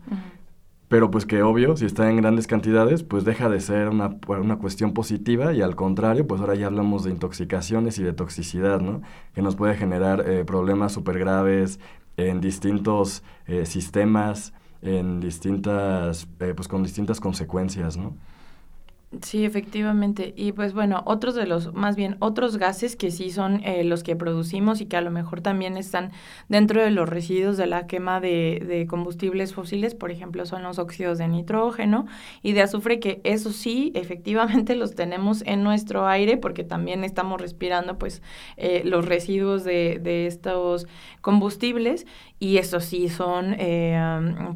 pero 0.88 1.10
pues 1.10 1.25
que 1.25 1.42
obvio, 1.42 1.75
si 1.77 1.86
está 1.86 2.10
en 2.10 2.18
grandes 2.18 2.48
cantidades, 2.48 3.04
pues 3.04 3.25
deja 3.25 3.50
de 3.50 3.60
ser 3.60 3.89
una, 3.89 4.18
una, 4.27 4.58
cuestión 4.58 4.94
positiva 4.94 5.54
y 5.54 5.62
al 5.62 5.75
contrario, 5.75 6.27
pues 6.27 6.42
ahora 6.42 6.56
ya 6.56 6.68
hablamos 6.68 7.04
de 7.04 7.12
intoxicaciones 7.12 7.98
y 7.98 8.04
de 8.04 8.13
toxicidad, 8.13 8.82
¿no? 8.82 9.01
Que 9.34 9.42
nos 9.42 9.56
puede 9.56 9.75
generar 9.75 10.24
eh, 10.27 10.46
problemas 10.46 10.94
súper 10.94 11.18
graves 11.18 11.80
en 12.18 12.39
distintos 12.39 13.24
eh, 13.48 13.65
sistemas, 13.65 14.54
en 14.82 15.20
distintas, 15.20 16.27
eh, 16.39 16.54
pues 16.56 16.68
con 16.68 16.84
distintas 16.84 17.20
consecuencias, 17.20 17.98
¿no? 17.98 18.15
Sí, 19.22 19.45
efectivamente. 19.45 20.34
Y 20.36 20.51
pues 20.51 20.74
bueno, 20.74 21.03
otros 21.05 21.36
de 21.36 21.45
los, 21.45 21.74
más 21.74 21.95
bien 21.95 22.17
otros 22.19 22.57
gases 22.57 22.95
que 22.95 23.12
sí 23.12 23.29
son 23.29 23.63
eh, 23.63 23.84
los 23.84 24.03
que 24.03 24.15
producimos 24.15 24.81
y 24.81 24.88
que 24.88 24.98
a 24.98 25.01
lo 25.01 25.12
mejor 25.12 25.41
también 25.41 25.77
están 25.77 26.12
dentro 26.50 26.81
de 26.81 26.91
los 26.91 27.07
residuos 27.07 27.55
de 27.55 27.67
la 27.67 27.88
quema 27.88 28.19
de, 28.19 28.63
de, 28.67 28.88
combustibles 28.88 29.53
fósiles, 29.53 29.95
por 29.95 30.12
ejemplo, 30.12 30.45
son 30.45 30.63
los 30.63 30.79
óxidos 30.79 31.17
de 31.17 31.27
nitrógeno 31.27 32.07
y 32.41 32.53
de 32.53 32.63
azufre, 32.63 33.00
que 33.00 33.22
eso 33.24 33.51
sí, 33.51 33.91
efectivamente 33.95 34.75
los 34.75 34.95
tenemos 34.95 35.43
en 35.45 35.63
nuestro 35.63 36.07
aire 36.07 36.38
porque 36.38 36.63
también 36.63 37.03
estamos 37.03 37.39
respirando 37.39 37.98
pues 37.98 38.22
eh, 38.57 38.81
los 38.86 39.05
residuos 39.05 39.63
de, 39.63 40.00
de 40.01 40.27
estos 40.27 40.88
combustibles 41.22 42.05
y 42.39 42.57
eso 42.57 42.79
sí 42.79 43.07
son 43.10 43.55
eh, 43.60 43.98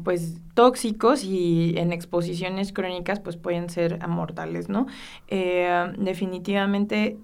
pues 0.04 0.38
tóxicos 0.60 1.24
y 1.24 1.72
en 1.78 1.90
exposiciones 1.90 2.74
crónicas 2.74 3.18
pues 3.18 3.38
pueden 3.38 3.70
ser 3.70 4.06
mortales, 4.06 4.68
¿no? 4.68 4.86
Eh, 5.28 5.90
definitivamente 5.96 7.16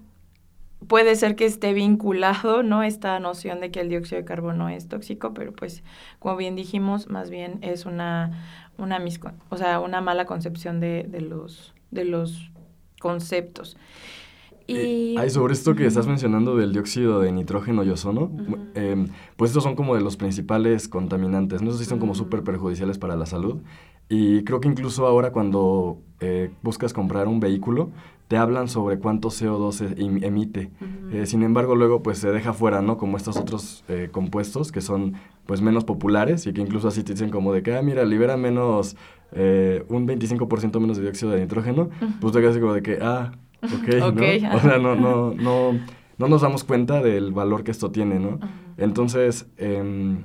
puede 0.87 1.15
ser 1.15 1.35
que 1.35 1.45
esté 1.45 1.73
vinculado, 1.73 2.63
¿no? 2.63 2.81
Esta 2.81 3.19
noción 3.19 3.59
de 3.61 3.69
que 3.69 3.79
el 3.79 3.89
dióxido 3.89 4.19
de 4.19 4.25
carbono 4.25 4.69
es 4.69 4.87
tóxico, 4.87 5.35
pero 5.35 5.53
pues 5.53 5.83
como 6.17 6.35
bien 6.35 6.55
dijimos, 6.55 7.09
más 7.11 7.29
bien 7.29 7.59
es 7.61 7.85
una, 7.85 8.43
una, 8.79 8.99
o 9.49 9.57
sea, 9.57 9.81
una 9.81 10.01
mala 10.01 10.25
concepción 10.25 10.79
de, 10.79 11.05
de, 11.07 11.21
los, 11.21 11.75
de 11.91 12.05
los 12.05 12.49
conceptos. 12.99 13.77
Y... 14.67 15.15
sobre 15.29 15.53
esto 15.53 15.75
que 15.75 15.85
estás 15.85 16.07
mencionando 16.07 16.55
del 16.57 16.73
dióxido 16.73 17.21
de 17.21 17.31
nitrógeno 17.31 17.83
y 17.83 17.89
ozono, 17.89 18.31
em, 18.75 19.07
pues 19.37 19.51
estos 19.51 19.63
son 19.63 19.75
como 19.75 19.95
de 19.95 20.01
los 20.01 20.17
principales 20.17 20.87
contaminantes, 20.87 21.61
¿no? 21.61 21.69
Esos 21.69 21.79
sí 21.81 21.85
son 21.85 21.99
como 21.99 22.15
súper 22.15 22.43
perjudiciales 22.43 22.97
para 22.97 23.15
la 23.15 23.25
salud. 23.25 23.61
Y 24.09 24.43
creo 24.43 24.61
que 24.61 24.69
incluso 24.69 25.05
ahora 25.05 25.31
cuando 25.31 25.99
eh, 26.19 26.51
buscas 26.63 26.93
comprar 26.93 27.27
un 27.27 27.39
vehículo, 27.39 27.89
te 28.27 28.37
hablan 28.37 28.67
sobre 28.67 28.99
cuánto 28.99 29.29
CO2 29.29 29.95
emite. 30.23 30.69
Eh, 31.11 31.25
sin 31.25 31.43
embargo, 31.43 31.75
luego 31.75 32.03
pues 32.03 32.17
se 32.17 32.31
deja 32.31 32.53
fuera, 32.53 32.81
¿no? 32.81 32.97
Como 32.97 33.17
estos 33.17 33.37
otros 33.37 33.85
eh, 33.87 34.09
compuestos 34.11 34.71
que 34.71 34.81
son 34.81 35.13
pues 35.45 35.61
menos 35.61 35.85
populares 35.85 36.45
y 36.45 36.51
que 36.51 36.61
incluso 36.61 36.89
así 36.89 37.03
te 37.03 37.13
dicen 37.13 37.29
como 37.29 37.53
de 37.53 37.63
que, 37.63 37.75
ah, 37.75 37.81
mira, 37.81 38.03
libera 38.03 38.35
menos, 38.35 38.97
un 39.33 40.07
25% 40.07 40.79
menos 40.79 40.97
de 40.97 41.03
dióxido 41.03 41.31
de 41.31 41.41
nitrógeno. 41.41 41.89
Pues 42.19 42.33
te 42.33 42.41
quedas 42.41 42.57
como 42.57 42.73
de 42.73 42.81
que, 42.81 42.99
ah, 43.01 43.31
Ok, 43.61 44.03
okay 44.13 44.41
¿no? 44.41 44.55
O 44.55 44.59
sea, 44.59 44.77
no, 44.77 44.95
no, 44.95 45.33
no, 45.33 45.73
no 46.17 46.27
nos 46.27 46.41
damos 46.41 46.63
cuenta 46.63 47.01
del 47.01 47.31
valor 47.31 47.63
que 47.63 47.71
esto 47.71 47.91
tiene, 47.91 48.19
¿no? 48.19 48.39
Entonces, 48.77 49.47
eh, 49.57 50.17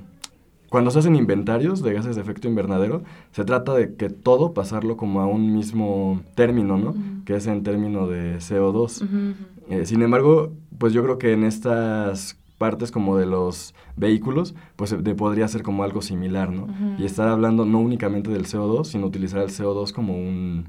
cuando 0.73 0.89
se 0.89 0.97
hacen 0.97 1.15
inventarios 1.15 1.83
de 1.83 1.93
gases 1.93 2.15
de 2.15 2.23
efecto 2.23 2.47
invernadero, 2.47 3.03
se 3.31 3.45
trata 3.45 3.75
de 3.75 3.93
que 3.93 4.09
todo 4.09 4.55
pasarlo 4.55 4.97
como 4.97 5.21
a 5.21 5.27
un 5.27 5.53
mismo 5.53 6.21
término, 6.33 6.79
¿no? 6.79 6.95
Que 7.25 7.35
es 7.35 7.45
en 7.45 7.61
término 7.61 8.07
de 8.07 8.37
CO2. 8.37 9.35
Eh, 9.69 9.85
sin 9.85 10.01
embargo, 10.01 10.51
pues 10.79 10.91
yo 10.91 11.03
creo 11.03 11.19
que 11.19 11.33
en 11.33 11.43
estas 11.43 12.39
partes 12.57 12.89
como 12.89 13.17
de 13.17 13.27
los 13.27 13.75
vehículos, 13.97 14.55
pues 14.75 15.03
de, 15.03 15.13
podría 15.13 15.47
ser 15.47 15.61
como 15.61 15.83
algo 15.83 16.01
similar, 16.01 16.51
¿no? 16.51 16.67
Y 16.97 17.05
estar 17.05 17.27
hablando 17.27 17.65
no 17.65 17.79
únicamente 17.79 18.31
del 18.31 18.47
CO2, 18.47 18.85
sino 18.85 19.05
utilizar 19.05 19.43
el 19.43 19.49
CO2 19.49 19.91
como 19.91 20.17
un 20.17 20.65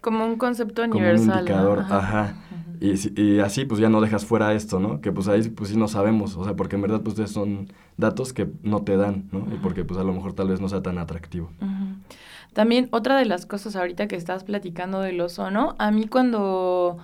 como 0.00 0.26
un 0.26 0.36
concepto 0.36 0.82
universal. 0.82 1.26
Como 1.26 1.32
un 1.32 1.38
indicador, 1.38 1.78
ajá. 1.90 2.36
Y, 2.80 3.20
y, 3.20 3.40
así 3.40 3.64
pues 3.64 3.80
ya 3.80 3.88
no 3.88 4.00
dejas 4.00 4.24
fuera 4.24 4.52
esto, 4.54 4.78
¿no? 4.78 5.00
Que 5.00 5.10
pues 5.10 5.26
ahí 5.26 5.42
pues 5.48 5.70
sí 5.70 5.76
no 5.76 5.88
sabemos, 5.88 6.36
o 6.36 6.44
sea, 6.44 6.54
porque 6.54 6.76
en 6.76 6.82
verdad 6.82 7.00
pues 7.02 7.30
son 7.30 7.72
datos 7.96 8.32
que 8.32 8.48
no 8.62 8.82
te 8.82 8.96
dan, 8.96 9.28
¿no? 9.32 9.40
Y 9.52 9.58
porque 9.58 9.84
pues 9.84 9.98
a 9.98 10.04
lo 10.04 10.12
mejor 10.12 10.32
tal 10.32 10.48
vez 10.48 10.60
no 10.60 10.68
sea 10.68 10.82
tan 10.82 10.98
atractivo. 10.98 11.50
También 12.52 12.88
otra 12.92 13.16
de 13.16 13.24
las 13.24 13.46
cosas 13.46 13.76
ahorita 13.76 14.06
que 14.06 14.16
estás 14.16 14.44
platicando 14.44 15.00
del 15.00 15.20
ozono, 15.20 15.74
a 15.78 15.90
mí 15.90 16.06
cuando 16.06 16.98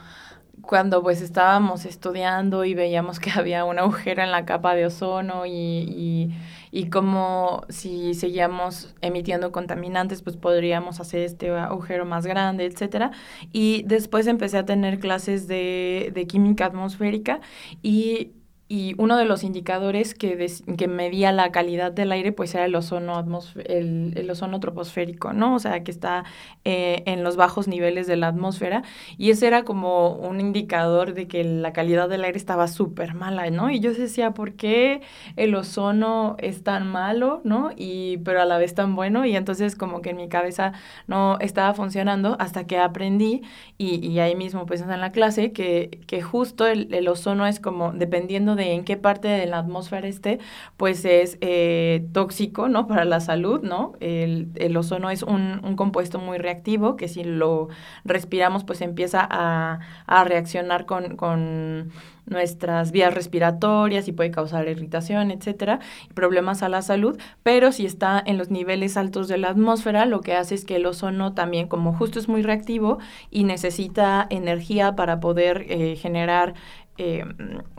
cuando 0.63 1.03
pues 1.03 1.21
estábamos 1.21 1.85
estudiando 1.85 2.65
y 2.65 2.75
veíamos 2.75 3.21
que 3.21 3.31
había 3.35 3.65
un 3.65 3.79
agujero 3.79 4.23
en 4.23 4.31
la 4.31 4.45
capa 4.45 4.75
de 4.75 4.87
ozono 4.87 5.47
y, 5.47 5.53
y, 5.53 6.31
y 6.71 6.91
como 6.91 7.65
si 7.69 8.15
seguíamos 8.15 8.95
emitiendo 9.01 9.53
contaminantes, 9.53 10.23
pues 10.23 10.37
podríamos 10.37 11.01
hacer 11.01 11.21
este 11.23 11.51
agujero 11.51 12.05
más 12.05 12.27
grande, 12.27 12.65
etcétera. 12.67 13.13
Y 13.53 13.83
después 13.85 14.27
empecé 14.27 14.59
a 14.59 14.65
tener 14.67 14.99
clases 14.99 15.47
de, 15.49 16.11
de 16.15 16.27
química 16.27 16.67
atmosférica 16.67 17.41
y 17.83 18.34
y 18.67 18.95
uno 18.97 19.19
de 19.19 19.27
los 19.27 19.45
indicadores 19.45 20.15
que, 20.15 20.51
que 20.79 20.89
medía 20.89 21.33
la 21.33 21.53
calidad 21.53 21.93
del 21.93 22.13
aire 22.13 22.33
pues 22.33 22.55
era 22.55 22.65
el 22.65 22.75
ozono 22.75 23.23
el, 23.67 24.15
el, 24.17 24.31
ozono 24.31 24.59
troposférico, 24.59 25.35
¿no? 25.35 25.55
O 25.55 25.59
sea, 25.59 25.85
que 25.85 25.91
está 25.91 26.25
eh, 26.65 27.03
en 27.07 27.23
los 27.23 27.37
bajos 27.37 27.69
niveles 27.69 28.07
de 28.07 28.17
la 28.17 28.29
atmósfera 28.29 28.83
y 29.19 29.31
ese 29.31 29.49
era 29.49 29.65
como 29.65 30.15
un 30.15 30.41
indicador 30.41 31.13
de 31.13 31.29
que 31.29 31.45
la 31.45 31.75
calidad 31.75 32.09
del 32.09 32.25
aire 32.25 32.39
estaba 32.39 32.67
súper 32.67 33.15
mala, 33.15 33.51
¿no? 33.51 33.71
Y 33.71 33.81
yo 33.81 33.93
decía, 33.93 34.33
¿por 34.33 34.55
qué 34.55 35.03
el 35.37 35.55
ozono 35.55 36.37
es 36.39 36.63
tan 36.63 36.91
malo, 36.91 37.43
¿no? 37.45 37.71
Y 37.77 38.19
pero 38.25 38.41
a 38.41 38.47
la 38.47 38.57
vez 38.57 38.75
tan 38.75 38.97
bueno 38.97 39.27
y 39.27 39.37
entonces 39.37 39.77
como 39.77 40.01
que 40.01 40.11
en 40.11 40.17
mi 40.17 40.29
cabeza 40.29 40.73
no 41.07 41.39
estaba 41.41 41.75
funcionando 41.75 42.37
hasta 42.41 42.67
que 42.67 42.79
aprendí 42.79 43.43
y, 43.77 44.07
y 44.07 44.21
ahí 44.21 44.35
mismo 44.37 44.65
pues 44.65 44.81
en 44.81 44.89
la 45.01 45.13
clase 45.13 45.53
que, 45.53 46.01
que 46.07 46.23
justo 46.23 46.67
el, 46.67 46.93
el 46.95 47.09
ozono 47.09 47.47
es 47.47 47.61
como 47.61 47.93
dependiendo 47.93 48.54
de 48.55 48.73
en 48.73 48.85
qué 48.85 48.97
parte 48.97 49.29
de 49.29 49.47
la 49.47 49.59
atmósfera 49.59 50.09
esté, 50.09 50.39
pues 50.77 51.05
es 51.05 51.39
eh, 51.41 52.07
tóxico, 52.13 52.69
¿no? 52.69 52.87
Para 52.89 53.05
la 53.05 53.21
salud, 53.21 53.61
¿no? 53.63 53.95
El, 54.01 54.49
el 54.57 54.77
ozono 54.77 55.11
es 55.11 55.23
un, 55.23 55.61
un, 55.65 55.77
compuesto 55.77 56.19
muy 56.19 56.39
reactivo 56.39 56.97
que 56.97 57.09
si 57.09 57.25
lo 57.25 57.69
respiramos, 58.05 58.65
pues 58.65 58.81
empieza 58.81 59.27
a, 59.29 59.81
a 60.07 60.25
reaccionar 60.25 60.87
con, 60.87 61.17
con 61.17 61.93
nuestras 62.27 62.91
vías 62.93 63.13
respiratorias 63.13 64.09
y 64.09 64.13
puede 64.13 64.31
causar 64.31 64.69
irritación, 64.69 65.31
etcétera, 65.31 65.81
problemas 66.15 66.63
a 66.63 66.69
la 66.69 66.83
salud, 66.83 67.19
pero 67.43 67.73
si 67.73 67.87
está 67.87 68.23
en 68.25 68.39
los 68.39 68.51
niveles 68.51 68.97
altos 68.97 69.29
de 69.29 69.39
la 69.39 69.51
atmósfera, 69.51 70.07
lo 70.07 70.21
que 70.21 70.35
hace 70.35 70.55
es 70.55 70.65
que 70.65 70.77
el 70.77 70.87
ozono 70.87 71.35
también, 71.35 71.69
como 71.69 71.93
justo 71.93 72.19
es 72.19 72.29
muy 72.29 72.43
reactivo 72.43 72.99
y 73.31 73.45
necesita 73.45 74.27
energía 74.31 74.97
para 74.97 75.21
poder 75.21 75.67
eh, 75.69 75.97
generar 75.97 76.55
eh, 76.97 77.25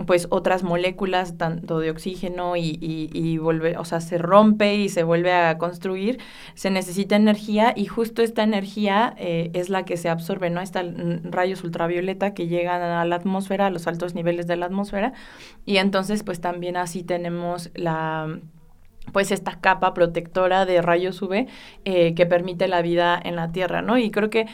pues 0.06 0.28
otras 0.30 0.64
moléculas, 0.64 1.38
tanto 1.38 1.80
de 1.80 1.90
oxígeno 1.90 2.58
y, 2.58 2.78
y, 2.82 3.38
vuelve, 3.38 3.78
o 3.78 3.86
sea, 3.86 4.02
se 4.02 4.18
rompe 4.18 4.76
y 4.76 4.90
se 4.90 5.04
vuelve 5.04 5.32
a 5.32 5.58
construir, 5.58 6.20
se 6.54 6.70
necesita 6.70 7.16
energía 7.16 7.74
y 7.76 7.86
justo 7.86 8.22
esta 8.22 8.44
energía 8.44 9.16
eh, 9.18 9.52
es 9.54 9.70
la 9.70 9.86
que 9.86 9.96
se 9.96 10.10
absorbe, 10.10 10.50
¿no? 10.50 10.60
Están 10.60 11.32
rayos 11.32 11.64
ultravioleta 11.64 12.34
que 12.34 12.48
llegan 12.48 12.82
a 12.82 13.06
la 13.06 13.16
atmósfera, 13.16 13.68
a 13.68 13.70
los 13.70 13.88
altos 13.88 14.16
niveles 14.16 14.48
de 14.48 14.58
la 14.58 14.66
atmósfera, 14.66 15.14
y 15.66 15.78
entonces 15.78 16.24
pues 16.24 16.42
también 16.42 16.76
así 16.76 17.04
tenemos 17.04 17.72
la 17.74 18.40
pues 19.14 19.32
esta 19.32 19.62
capa 19.62 19.94
protectora 19.94 20.66
de 20.66 20.82
rayos 20.82 21.22
UV 21.22 21.46
eh, 21.86 22.16
que 22.16 22.26
permite 22.26 22.68
la 22.68 22.82
vida 22.82 23.18
en 23.24 23.36
la 23.38 23.52
Tierra, 23.52 23.82
¿no? 23.82 23.98
Y 23.98 24.12
creo 24.12 24.30
que 24.30 24.48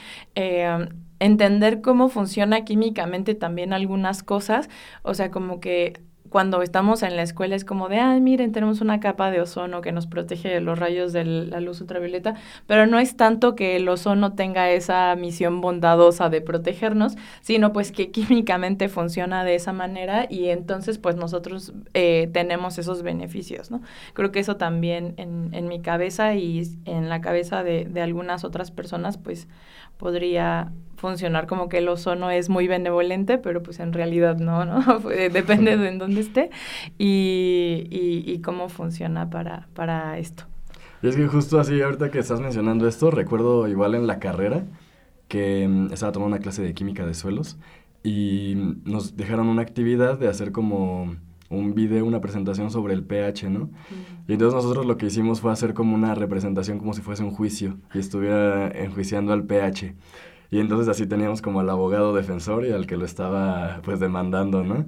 entender 1.21 1.81
cómo 1.81 2.09
funciona 2.09 2.65
químicamente 2.65 3.35
también 3.35 3.73
algunas 3.73 4.23
cosas, 4.23 4.69
o 5.03 5.13
sea, 5.13 5.29
como 5.29 5.59
que 5.59 6.01
cuando 6.29 6.61
estamos 6.61 7.03
en 7.03 7.17
la 7.17 7.23
escuela 7.23 7.55
es 7.57 7.65
como 7.65 7.89
de, 7.89 7.99
ay, 7.99 8.21
miren, 8.21 8.53
tenemos 8.53 8.79
una 8.79 9.01
capa 9.01 9.29
de 9.31 9.41
ozono 9.41 9.81
que 9.81 9.91
nos 9.91 10.07
protege 10.07 10.47
de 10.47 10.61
los 10.61 10.79
rayos 10.79 11.11
de 11.11 11.25
la 11.25 11.59
luz 11.59 11.81
ultravioleta, 11.81 12.35
pero 12.67 12.87
no 12.87 12.99
es 12.99 13.17
tanto 13.17 13.53
que 13.53 13.75
el 13.75 13.87
ozono 13.89 14.33
tenga 14.33 14.71
esa 14.71 15.13
misión 15.17 15.59
bondadosa 15.59 16.29
de 16.29 16.39
protegernos, 16.39 17.17
sino 17.41 17.73
pues 17.73 17.91
que 17.91 18.11
químicamente 18.11 18.87
funciona 18.87 19.43
de 19.43 19.55
esa 19.55 19.73
manera 19.73 20.25
y 20.29 20.47
entonces 20.47 20.97
pues 20.97 21.17
nosotros 21.17 21.73
eh, 21.93 22.29
tenemos 22.31 22.77
esos 22.77 23.03
beneficios, 23.03 23.69
¿no? 23.69 23.81
Creo 24.13 24.31
que 24.31 24.39
eso 24.39 24.55
también 24.55 25.13
en, 25.17 25.49
en 25.53 25.67
mi 25.67 25.81
cabeza 25.81 26.33
y 26.35 26.63
en 26.85 27.09
la 27.09 27.19
cabeza 27.19 27.61
de, 27.61 27.83
de 27.83 28.01
algunas 28.01 28.45
otras 28.45 28.71
personas 28.71 29.17
pues 29.17 29.49
podría 29.97 30.71
funcionar 31.01 31.47
como 31.47 31.67
que 31.67 31.79
el 31.79 31.89
ozono 31.89 32.29
es 32.29 32.47
muy 32.47 32.67
benevolente, 32.67 33.39
pero 33.39 33.63
pues 33.63 33.79
en 33.79 33.91
realidad 33.91 34.37
no, 34.37 34.65
¿no? 34.65 34.99
Depende 35.09 35.75
de 35.75 35.89
en 35.89 35.97
dónde 35.97 36.21
esté 36.21 36.51
y, 36.99 37.87
y, 37.89 38.39
cómo 38.41 38.69
funciona 38.69 39.29
para, 39.29 39.67
para 39.73 40.19
esto. 40.19 40.43
Y 41.01 41.07
es 41.07 41.15
que 41.15 41.25
justo 41.25 41.59
así, 41.59 41.81
ahorita 41.81 42.11
que 42.11 42.19
estás 42.19 42.39
mencionando 42.39 42.87
esto, 42.87 43.09
recuerdo 43.09 43.67
igual 43.67 43.95
en 43.95 44.05
la 44.05 44.19
carrera 44.19 44.63
que 45.27 45.67
mm, 45.67 45.91
estaba 45.91 46.11
tomando 46.11 46.35
una 46.35 46.43
clase 46.43 46.61
de 46.61 46.75
química 46.75 47.03
de 47.03 47.15
suelos 47.15 47.57
y 48.03 48.53
nos 48.85 49.17
dejaron 49.17 49.47
una 49.47 49.63
actividad 49.63 50.19
de 50.19 50.27
hacer 50.27 50.51
como 50.51 51.15
un 51.49 51.73
video, 51.73 52.05
una 52.05 52.21
presentación 52.21 52.69
sobre 52.69 52.93
el 52.93 53.03
pH, 53.03 53.49
¿no? 53.49 53.71
Y 54.27 54.33
entonces 54.33 54.53
nosotros 54.53 54.85
lo 54.85 54.97
que 54.97 55.07
hicimos 55.07 55.41
fue 55.41 55.51
hacer 55.51 55.73
como 55.73 55.95
una 55.95 56.13
representación 56.13 56.77
como 56.77 56.93
si 56.93 57.01
fuese 57.01 57.23
un 57.23 57.31
juicio 57.31 57.77
y 57.91 57.97
estuviera 57.97 58.69
enjuiciando 58.69 59.33
al 59.33 59.43
pH. 59.43 59.95
Y 60.51 60.59
entonces 60.59 60.89
así 60.89 61.07
teníamos 61.07 61.41
como 61.41 61.61
al 61.61 61.69
abogado 61.69 62.13
defensor 62.13 62.65
y 62.65 62.71
al 62.71 62.85
que 62.85 62.97
lo 62.97 63.05
estaba 63.05 63.79
pues 63.83 63.99
demandando, 63.99 64.63
¿no? 64.63 64.85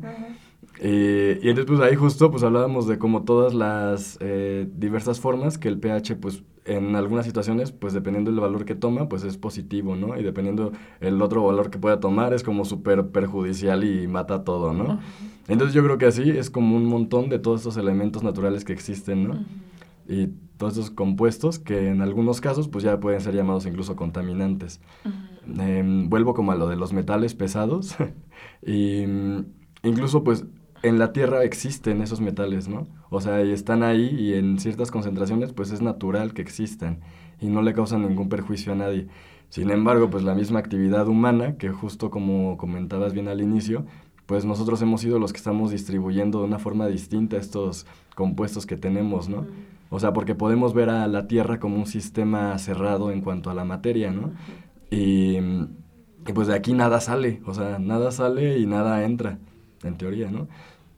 y 0.81 1.47
entonces 1.47 1.65
pues 1.65 1.79
ahí 1.79 1.95
justo 1.95 2.29
pues 2.31 2.43
hablábamos 2.43 2.87
de 2.87 2.97
como 2.97 3.23
todas 3.23 3.53
las 3.53 4.17
eh, 4.19 4.67
diversas 4.75 5.19
formas 5.19 5.57
que 5.57 5.69
el 5.69 5.79
pH 5.79 6.15
pues 6.17 6.43
en 6.65 6.95
algunas 6.95 7.25
situaciones 7.25 7.71
pues 7.71 7.93
dependiendo 7.93 8.31
del 8.31 8.39
valor 8.39 8.65
que 8.65 8.75
toma 8.75 9.07
pues 9.07 9.23
es 9.23 9.37
positivo, 9.37 9.95
¿no? 9.95 10.19
Y 10.19 10.23
dependiendo 10.23 10.71
el 10.99 11.21
otro 11.21 11.43
valor 11.45 11.69
que 11.69 11.77
pueda 11.77 11.99
tomar 11.99 12.33
es 12.33 12.43
como 12.43 12.65
súper 12.65 13.07
perjudicial 13.07 13.83
y 13.83 14.07
mata 14.07 14.43
todo, 14.43 14.73
¿no? 14.73 14.99
Entonces 15.47 15.73
yo 15.73 15.83
creo 15.83 15.97
que 15.97 16.05
así 16.07 16.29
es 16.29 16.49
como 16.49 16.75
un 16.75 16.85
montón 16.85 17.29
de 17.29 17.39
todos 17.39 17.61
estos 17.61 17.77
elementos 17.77 18.23
naturales 18.23 18.65
que 18.65 18.73
existen, 18.73 19.27
¿no? 19.27 19.45
Y 20.07 20.27
todos 20.57 20.77
estos 20.77 20.91
compuestos 20.91 21.59
que 21.59 21.89
en 21.89 22.01
algunos 22.01 22.41
casos 22.41 22.67
pues 22.67 22.83
ya 22.83 22.99
pueden 22.99 23.21
ser 23.21 23.35
llamados 23.35 23.65
incluso 23.65 23.95
contaminantes. 23.95 24.79
Em, 25.57 26.09
vuelvo 26.09 26.33
como 26.33 26.51
a 26.51 26.55
lo 26.55 26.67
de 26.67 26.75
los 26.75 26.93
metales 26.93 27.33
pesados 27.35 27.95
y 28.65 29.05
mm, 29.05 29.45
incluso 29.83 30.23
pues 30.23 30.45
en 30.83 30.99
la 30.99 31.13
Tierra 31.13 31.43
existen 31.43 32.01
esos 32.01 32.21
metales, 32.21 32.67
¿no? 32.67 32.87
O 33.09 33.21
sea, 33.21 33.41
están 33.41 33.83
ahí 33.83 34.15
y 34.19 34.33
en 34.33 34.59
ciertas 34.59 34.91
concentraciones 34.91 35.53
pues 35.53 35.71
es 35.71 35.81
natural 35.81 36.33
que 36.33 36.41
existan 36.41 36.99
y 37.39 37.47
no 37.47 37.61
le 37.61 37.73
causan 37.73 38.07
ningún 38.07 38.29
perjuicio 38.29 38.73
a 38.73 38.75
nadie. 38.75 39.07
Sin 39.49 39.69
embargo, 39.69 40.09
pues 40.09 40.23
la 40.23 40.33
misma 40.33 40.59
actividad 40.59 41.07
humana, 41.07 41.57
que 41.57 41.69
justo 41.69 42.09
como 42.09 42.57
comentabas 42.57 43.13
bien 43.13 43.27
al 43.27 43.41
inicio, 43.41 43.85
pues 44.25 44.45
nosotros 44.45 44.81
hemos 44.81 45.01
sido 45.01 45.19
los 45.19 45.31
que 45.31 45.37
estamos 45.37 45.71
distribuyendo 45.71 46.39
de 46.39 46.45
una 46.45 46.59
forma 46.59 46.87
distinta 46.87 47.37
estos 47.37 47.85
compuestos 48.15 48.65
que 48.65 48.77
tenemos, 48.77 49.29
¿no? 49.29 49.45
O 49.93 49.99
sea, 49.99 50.11
porque 50.11 50.33
podemos 50.33 50.73
ver 50.73 50.89
a 50.89 51.07
la 51.07 51.27
Tierra 51.27 51.59
como 51.59 51.77
un 51.77 51.85
sistema 51.85 52.57
cerrado 52.57 53.11
en 53.11 53.21
cuanto 53.21 53.51
a 53.51 53.53
la 53.53 53.63
materia, 53.63 54.11
¿no? 54.11 54.31
y, 54.89 55.37
y, 55.37 56.33
pues 56.33 56.47
de 56.47 56.55
aquí 56.55 56.73
nada 56.73 56.99
sale, 56.99 57.41
o 57.45 57.53
sea, 57.53 57.77
nada 57.77 58.09
sale 58.11 58.57
y 58.57 58.65
nada 58.65 59.03
entra, 59.03 59.37
en 59.83 59.95
teoría, 59.95 60.31
¿no? 60.31 60.47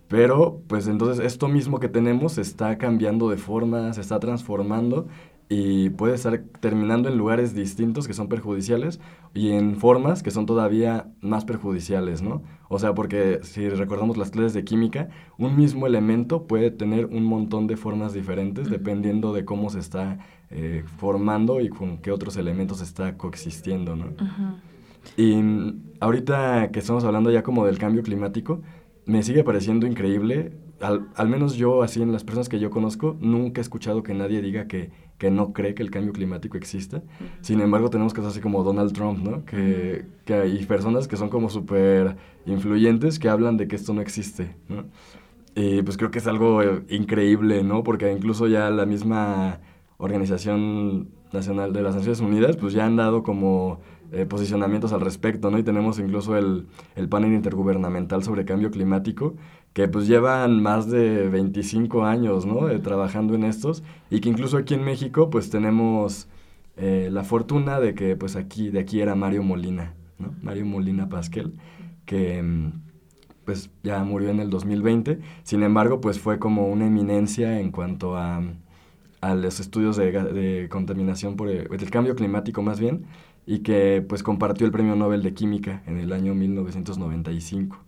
Pero 0.07 0.61
pues 0.67 0.87
entonces 0.87 1.25
esto 1.25 1.49
mismo 1.49 1.81
que 1.81 1.89
tenemos 1.89 2.37
está 2.37 2.77
cambiando 2.77 3.29
de 3.29 3.35
forma, 3.35 3.91
se 3.91 3.99
está 3.99 4.19
transformando 4.19 5.07
y 5.47 5.89
puede 5.91 6.15
estar 6.15 6.39
terminando 6.59 7.07
en 7.07 7.17
lugares 7.17 7.53
distintos 7.53 8.07
que 8.07 8.13
son 8.13 8.27
perjudiciales 8.27 8.99
y 9.33 9.51
en 9.51 9.75
formas 9.75 10.23
que 10.23 10.31
son 10.31 10.45
todavía 10.47 11.11
más 11.21 11.45
perjudiciales, 11.45 12.23
¿no? 12.23 12.41
O 12.67 12.79
sea, 12.79 12.95
porque 12.95 13.39
si 13.43 13.69
recordamos 13.69 14.17
las 14.17 14.31
clases 14.31 14.53
de 14.53 14.63
química, 14.63 15.09
un 15.37 15.55
mismo 15.55 15.85
elemento 15.85 16.47
puede 16.47 16.71
tener 16.71 17.05
un 17.05 17.23
montón 17.23 17.67
de 17.67 17.77
formas 17.77 18.13
diferentes 18.13 18.69
dependiendo 18.69 19.33
de 19.33 19.45
cómo 19.45 19.69
se 19.69 19.79
está 19.79 20.17
eh, 20.49 20.83
formando 20.97 21.61
y 21.61 21.69
con 21.69 21.99
qué 21.99 22.11
otros 22.11 22.37
elementos 22.37 22.81
está 22.81 23.17
coexistiendo, 23.17 23.95
¿no? 23.95 24.07
Y 25.15 25.35
ahorita 25.99 26.71
que 26.71 26.79
estamos 26.79 27.03
hablando 27.03 27.29
ya 27.29 27.43
como 27.43 27.67
del 27.67 27.77
cambio 27.77 28.01
climático, 28.01 28.61
me 29.05 29.21
sigue 29.21 29.43
pareciendo 29.43 29.85
increíble, 29.85 30.53
al, 30.81 31.07
al 31.15 31.29
menos 31.29 31.55
yo, 31.55 31.83
así 31.83 32.01
en 32.01 32.11
las 32.11 32.23
personas 32.23 32.49
que 32.49 32.59
yo 32.59 32.69
conozco, 32.69 33.17
nunca 33.19 33.61
he 33.61 33.63
escuchado 33.63 34.03
que 34.03 34.13
nadie 34.13 34.41
diga 34.41 34.67
que 34.67 34.91
que 35.17 35.31
no 35.31 35.53
cree 35.53 35.73
que 35.73 35.83
el 35.83 35.91
cambio 35.91 36.11
climático 36.13 36.57
exista. 36.57 37.01
Sin 37.41 37.61
embargo, 37.61 37.89
tenemos 37.89 38.13
casos 38.13 38.33
así 38.33 38.41
como 38.41 38.63
Donald 38.63 38.93
Trump, 38.93 39.19
¿no? 39.23 39.45
Que, 39.45 40.05
que 40.25 40.33
hay 40.33 40.65
personas 40.65 41.07
que 41.07 41.15
son 41.15 41.29
como 41.29 41.49
súper 41.49 42.17
influyentes 42.45 43.17
que 43.17 43.29
hablan 43.29 43.57
de 43.57 43.67
que 43.67 43.75
esto 43.75 43.93
no 43.93 44.01
existe, 44.01 44.55
¿no? 44.67 44.85
Y 45.55 45.81
pues 45.83 45.95
creo 45.95 46.11
que 46.11 46.19
es 46.19 46.27
algo 46.27 46.61
eh, 46.61 46.83
increíble, 46.89 47.63
¿no? 47.63 47.83
Porque 47.83 48.11
incluso 48.11 48.47
ya 48.47 48.69
la 48.69 48.85
misma 48.85 49.61
Organización 49.97 51.07
Nacional 51.31 51.71
de 51.71 51.81
las 51.81 51.95
Naciones 51.95 52.19
Unidas, 52.19 52.57
pues 52.57 52.73
ya 52.73 52.85
han 52.85 52.97
dado 52.97 53.23
como 53.23 53.79
eh, 54.15 54.25
posicionamientos 54.25 54.93
al 54.93 55.01
respecto, 55.01 55.51
¿no? 55.51 55.57
Y 55.57 55.63
tenemos 55.63 55.99
incluso 55.99 56.37
el, 56.37 56.67
el 56.95 57.09
panel 57.09 57.33
intergubernamental 57.33 58.23
sobre 58.23 58.45
cambio 58.45 58.71
climático, 58.71 59.35
que 59.73 59.89
pues 59.89 60.07
llevan 60.07 60.63
más 60.63 60.89
de 60.89 61.27
25 61.27 62.05
años, 62.05 62.45
¿no? 62.45 62.67
trabajando 62.81 63.35
en 63.35 63.43
estos 63.43 63.83
y 64.09 64.21
que 64.21 64.29
incluso 64.29 64.55
aquí 64.57 64.73
en 64.73 64.85
México 64.85 65.29
pues 65.29 65.49
tenemos 65.49 66.29
eh, 66.77 67.09
la 67.11 67.25
fortuna 67.25 67.81
de 67.81 67.93
que 67.93 68.15
pues 68.15 68.37
aquí, 68.37 68.69
de 68.69 68.79
aquí 68.79 69.01
era 69.01 69.15
Mario 69.15 69.43
Molina, 69.43 69.93
¿no? 70.17 70.33
Mario 70.41 70.65
Molina 70.65 71.09
Pasquel, 71.09 71.53
que 72.05 72.41
mm, 72.41 72.71
pues 73.43 73.69
ya 73.83 74.03
murió 74.05 74.29
en 74.29 74.39
el 74.39 74.49
2020, 74.49 75.19
sin 75.43 75.63
embargo 75.63 75.99
pues 75.99 76.19
fue 76.19 76.39
como 76.39 76.67
una 76.67 76.87
eminencia 76.87 77.59
en 77.59 77.71
cuanto 77.71 78.15
a, 78.15 78.41
a 79.21 79.35
los 79.35 79.59
estudios 79.59 79.97
de, 79.97 80.11
de 80.11 80.69
contaminación 80.69 81.35
por 81.35 81.49
el, 81.49 81.67
el 81.71 81.89
cambio 81.91 82.15
climático 82.15 82.61
más 82.61 82.79
bien, 82.79 83.05
y 83.45 83.59
que 83.59 84.03
pues 84.07 84.23
compartió 84.23 84.65
el 84.65 84.71
Premio 84.71 84.95
Nobel 84.95 85.21
de 85.23 85.33
Química 85.33 85.83
en 85.85 85.97
el 85.97 86.11
año 86.13 86.33
1995. 86.33 87.85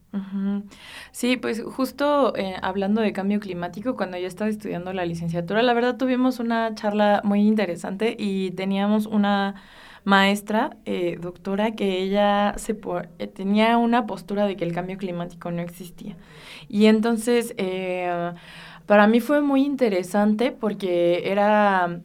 Sí, 1.12 1.38
pues 1.38 1.62
justo 1.62 2.36
eh, 2.36 2.55
hablando 2.62 3.01
de 3.01 3.13
cambio 3.13 3.39
climático, 3.39 3.95
cuando 3.95 4.17
yo 4.17 4.27
estaba 4.27 4.49
estudiando 4.49 4.93
la 4.93 5.05
licenciatura, 5.05 5.62
la 5.62 5.73
verdad 5.73 5.97
tuvimos 5.97 6.39
una 6.39 6.73
charla 6.75 7.21
muy 7.23 7.41
interesante 7.41 8.15
y 8.17 8.51
teníamos 8.51 9.05
una 9.05 9.55
maestra, 10.05 10.77
eh, 10.86 11.17
doctora, 11.21 11.71
que 11.75 12.01
ella 12.01 12.53
se 12.58 12.79
eh, 13.19 13.27
tenía 13.27 13.77
una 13.77 14.05
postura 14.08 14.45
de 14.45 14.55
que 14.55 14.65
el 14.65 14.73
cambio 14.73 14.97
climático 14.97 15.51
no 15.51 15.62
existía. 15.62 16.15
Y 16.69 16.86
entonces, 16.86 17.53
para 18.86 19.08
mí 19.08 19.19
fue 19.19 19.41
muy 19.41 19.65
interesante 19.65 20.51
porque 20.51 21.29
era 21.29 22.01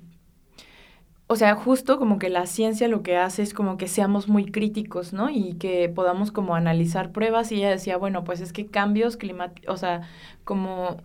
o 1.32 1.36
sea, 1.36 1.54
justo 1.54 1.98
como 1.98 2.18
que 2.18 2.28
la 2.30 2.46
ciencia 2.46 2.88
lo 2.88 3.02
que 3.02 3.16
hace 3.16 3.42
es 3.42 3.54
como 3.54 3.78
que 3.78 3.88
seamos 3.88 4.28
muy 4.28 4.46
críticos, 4.50 5.12
¿no? 5.14 5.30
Y 5.30 5.54
que 5.54 5.88
podamos 5.88 6.30
como 6.32 6.54
analizar 6.54 7.10
pruebas 7.12 7.50
y 7.52 7.56
ella 7.56 7.70
decía, 7.70 7.96
bueno, 7.96 8.24
pues 8.24 8.40
es 8.40 8.52
que 8.52 8.66
cambios 8.66 9.16
climáticos, 9.16 9.74
o 9.74 9.78
sea, 9.78 10.02
como 10.44 10.98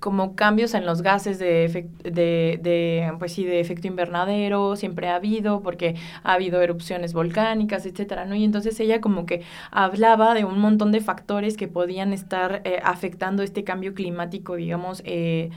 como 0.00 0.36
cambios 0.36 0.74
en 0.74 0.84
los 0.84 1.02
gases 1.02 1.38
de, 1.38 1.88
de, 2.02 2.60
de, 2.62 3.12
pues 3.18 3.32
sí, 3.32 3.44
de 3.44 3.60
efecto 3.60 3.86
invernadero, 3.88 4.76
siempre 4.76 5.08
ha 5.08 5.16
habido, 5.16 5.62
porque 5.62 5.96
ha 6.22 6.34
habido 6.34 6.60
erupciones 6.60 7.12
volcánicas, 7.14 7.86
etcétera, 7.86 8.24
¿no? 8.26 8.34
Y 8.34 8.44
entonces 8.44 8.78
ella 8.80 9.00
como 9.00 9.26
que 9.26 9.42
hablaba 9.70 10.34
de 10.34 10.44
un 10.44 10.58
montón 10.58 10.92
de 10.92 11.00
factores 11.00 11.56
que 11.56 11.68
podían 11.68 12.12
estar 12.12 12.62
eh, 12.64 12.80
afectando 12.82 13.42
este 13.42 13.64
cambio 13.64 13.94
climático, 13.94 14.56
digamos, 14.56 15.02
eh, 15.06 15.50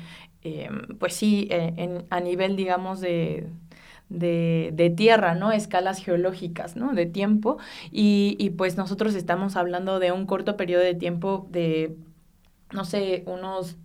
eh, 0.43 0.69
pues 0.99 1.13
sí, 1.15 1.47
en, 1.51 2.05
a 2.09 2.21
nivel, 2.21 2.55
digamos, 2.55 3.01
de 3.01 3.47
de, 4.09 4.71
de, 4.73 4.89
tierra, 4.89 5.35
¿no? 5.35 5.51
Escalas 5.51 6.03
geológicas, 6.03 6.75
¿no? 6.75 6.93
De 6.93 7.05
tiempo. 7.05 7.57
Y, 7.91 8.35
y 8.39 8.51
pues 8.51 8.77
nosotros 8.77 9.15
estamos 9.15 9.55
hablando 9.55 9.99
de 9.99 10.11
un 10.11 10.25
corto 10.25 10.57
periodo 10.57 10.83
de 10.83 10.95
tiempo 10.95 11.47
de, 11.51 11.95
no 12.71 12.85
sé, 12.85 13.23
unos 13.27 13.77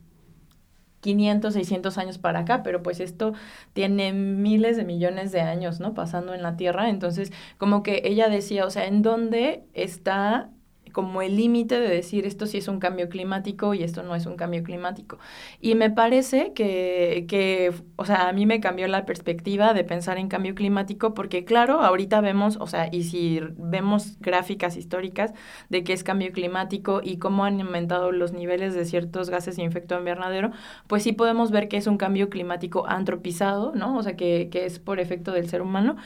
500, 1.05 1.53
600 1.53 1.99
años 1.99 2.17
para 2.19 2.41
acá, 2.41 2.63
pero 2.63 2.83
pues 2.83 2.99
esto 2.99 3.35
tiene 3.75 4.15
miles 4.15 4.79
de 4.79 4.85
millones 4.85 5.33
de 5.33 5.43
años, 5.43 5.79
¿no? 5.79 5.93
Pasando 5.93 6.33
en 6.33 6.43
la 6.43 6.57
Tierra. 6.57 6.89
Entonces, 6.89 7.31
como 7.59 7.83
que 7.83 8.01
ella 8.07 8.31
decía, 8.31 8.65
o 8.65 8.71
sea, 8.71 8.87
¿en 8.87 9.03
dónde 9.03 9.65
está 9.75 10.51
como 10.95 11.23
el 11.23 11.37
límite 11.37 11.81
de 11.81 11.89
decir 11.89 12.25
esto 12.25 12.47
sí 12.47 12.59
es 12.59 12.69
un 12.69 12.79
cambio 12.79 13.09
climático 13.09 13.75
y 13.75 13.83
esto 13.83 14.05
no 14.05 14.15
es 14.15 14.27
un 14.27 14.37
cambio 14.37 14.63
climático. 14.63 15.19
Y 15.61 15.75
me 15.75 15.91
parece 15.91 16.53
que, 16.55 17.27
que, 17.29 17.75
o 17.97 18.05
sea, 18.07 18.29
a 18.29 18.33
mí 18.33 18.47
me 18.47 18.61
cambió 18.61 18.87
la 18.89 19.05
perspectiva 19.05 19.75
de 19.75 19.83
pensar 19.85 20.19
en 20.19 20.29
cambio 20.29 20.55
climático 20.55 21.13
porque, 21.13 21.45
claro, 21.45 21.81
ahorita 21.83 22.21
vemos, 22.21 22.57
o 22.61 22.67
sea, 22.69 22.89
y 22.93 23.03
si 23.03 23.41
vemos 23.59 24.19
gráficas 24.21 24.77
históricas 24.77 25.35
de 25.69 25.83
qué 25.83 25.93
es 25.93 26.05
cambio 26.05 26.31
climático 26.33 27.01
y 27.03 27.19
cómo 27.19 27.45
han 27.45 27.61
aumentado 27.61 28.13
los 28.13 28.33
niveles 28.33 28.75
de 28.75 28.85
ciertos 28.85 29.31
gases 29.31 29.57
de 29.57 29.65
efecto 29.65 29.99
invernadero, 29.99 30.53
pues 30.87 31.03
sí 31.03 31.13
podemos 31.13 31.51
ver 31.51 31.69
que 31.69 31.77
es 31.77 31.87
un 31.89 31.97
cambio 31.99 32.31
climático 32.31 32.87
antropizado, 32.87 33.73
¿no? 33.75 33.97
O 33.97 34.03
sea, 34.03 34.17
que, 34.17 34.49
que 34.51 34.65
es 34.65 34.79
por 34.79 35.01
efecto 35.01 35.33
del 35.33 35.49
ser 35.49 35.61
humano, 35.61 35.97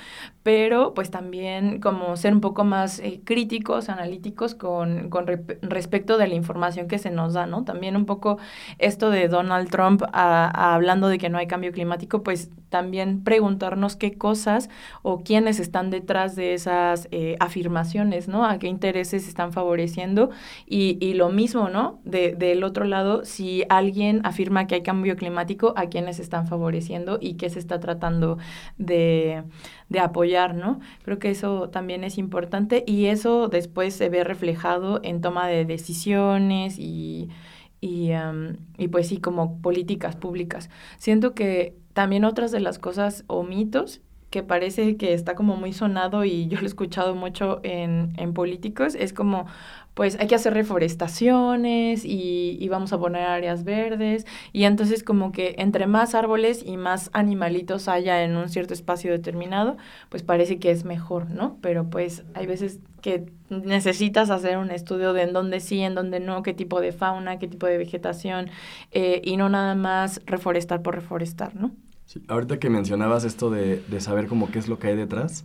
pero 0.42 0.94
pues 0.94 1.10
también 1.10 1.80
como 1.80 2.16
ser 2.16 2.32
un 2.32 2.40
poco 2.40 2.64
más 2.64 3.00
eh, 3.00 3.20
críticos, 3.24 3.88
analíticos 3.88 4.54
con 4.54 4.77
con, 5.10 5.26
respecto 5.62 6.18
de 6.18 6.28
la 6.28 6.34
información 6.34 6.88
que 6.88 6.98
se 6.98 7.10
nos 7.10 7.34
da, 7.34 7.46
¿no? 7.46 7.64
También 7.64 7.96
un 7.96 8.06
poco 8.06 8.38
esto 8.78 9.10
de 9.10 9.28
Donald 9.28 9.70
Trump 9.70 10.02
hablando 10.12 11.08
de 11.08 11.18
que 11.18 11.28
no 11.28 11.38
hay 11.38 11.46
cambio 11.46 11.72
climático, 11.72 12.22
pues 12.22 12.50
también 12.68 13.24
preguntarnos 13.24 13.96
qué 13.96 14.18
cosas 14.18 14.68
o 15.02 15.22
quiénes 15.22 15.58
están 15.58 15.90
detrás 15.90 16.36
de 16.36 16.54
esas 16.54 17.08
eh, 17.10 17.36
afirmaciones, 17.40 18.28
¿no? 18.28 18.44
A 18.44 18.58
qué 18.58 18.66
intereses 18.66 19.26
están 19.26 19.52
favoreciendo 19.52 20.30
y, 20.66 20.98
y 21.00 21.14
lo 21.14 21.30
mismo, 21.30 21.68
¿no? 21.70 22.00
De, 22.04 22.34
del 22.34 22.64
otro 22.64 22.84
lado, 22.84 23.24
si 23.24 23.64
alguien 23.68 24.20
afirma 24.24 24.66
que 24.66 24.76
hay 24.76 24.82
cambio 24.82 25.16
climático, 25.16 25.72
a 25.76 25.86
quiénes 25.86 26.20
están 26.20 26.46
favoreciendo 26.46 27.18
y 27.20 27.34
qué 27.34 27.50
se 27.50 27.58
está 27.58 27.80
tratando 27.80 28.38
de, 28.76 29.42
de 29.88 30.00
apoyar, 30.00 30.54
¿no? 30.54 30.80
Creo 31.02 31.18
que 31.18 31.30
eso 31.30 31.70
también 31.70 32.04
es 32.04 32.18
importante 32.18 32.84
y 32.86 33.06
eso 33.06 33.48
después 33.48 33.94
se 33.94 34.08
ve 34.08 34.24
reflejado 34.24 35.00
en 35.02 35.20
toma 35.20 35.48
de 35.48 35.64
decisiones 35.64 36.78
y, 36.78 37.30
y, 37.80 38.10
y 38.76 38.88
pues 38.88 39.08
sí, 39.08 39.18
como 39.18 39.60
políticas 39.62 40.16
públicas. 40.16 40.70
Siento 40.98 41.34
que 41.34 41.76
también 41.94 42.24
otras 42.24 42.52
de 42.52 42.60
las 42.60 42.78
cosas 42.78 43.24
o 43.28 43.42
mitos 43.42 44.00
que 44.30 44.42
parece 44.42 44.96
que 44.96 45.14
está 45.14 45.34
como 45.34 45.56
muy 45.56 45.72
sonado 45.72 46.24
y 46.24 46.48
yo 46.48 46.58
lo 46.58 46.64
he 46.64 46.66
escuchado 46.66 47.14
mucho 47.14 47.60
en, 47.62 48.12
en 48.18 48.34
políticos, 48.34 48.94
es 48.94 49.12
como, 49.12 49.46
pues 49.94 50.16
hay 50.20 50.26
que 50.28 50.34
hacer 50.34 50.54
reforestaciones 50.54 52.04
y, 52.04 52.56
y, 52.60 52.68
vamos 52.68 52.92
a 52.92 52.98
poner 52.98 53.22
áreas 53.22 53.64
verdes 53.64 54.26
y 54.52 54.64
entonces 54.64 55.02
como 55.02 55.32
que 55.32 55.56
entre 55.58 55.86
más 55.86 56.14
árboles 56.14 56.62
y 56.64 56.76
más 56.76 57.10
animalitos 57.14 57.88
haya 57.88 58.22
en 58.22 58.36
un 58.36 58.48
cierto 58.48 58.74
espacio 58.74 59.10
determinado, 59.10 59.76
pues 60.08 60.22
parece 60.22 60.58
que 60.58 60.70
es 60.70 60.84
mejor, 60.84 61.30
¿no? 61.30 61.58
Pero 61.62 61.90
pues 61.90 62.24
hay 62.34 62.46
veces 62.46 62.80
que 63.00 63.26
necesitas 63.50 64.30
hacer 64.30 64.58
un 64.58 64.70
estudio 64.70 65.12
de 65.12 65.22
en 65.22 65.32
dónde 65.32 65.60
sí, 65.60 65.80
en 65.80 65.94
dónde 65.94 66.20
no, 66.20 66.42
qué 66.42 66.54
tipo 66.54 66.80
de 66.80 66.92
fauna, 66.92 67.38
qué 67.38 67.48
tipo 67.48 67.66
de 67.66 67.78
vegetación 67.78 68.50
eh, 68.92 69.20
y 69.24 69.36
no 69.36 69.48
nada 69.48 69.74
más 69.74 70.20
reforestar 70.26 70.82
por 70.82 70.94
reforestar, 70.94 71.54
¿no? 71.56 71.72
Sí, 72.08 72.22
ahorita 72.26 72.58
que 72.58 72.70
mencionabas 72.70 73.24
esto 73.24 73.50
de, 73.50 73.82
de 73.86 74.00
saber 74.00 74.28
como 74.28 74.50
qué 74.50 74.58
es 74.58 74.66
lo 74.66 74.78
que 74.78 74.86
hay 74.86 74.96
detrás, 74.96 75.44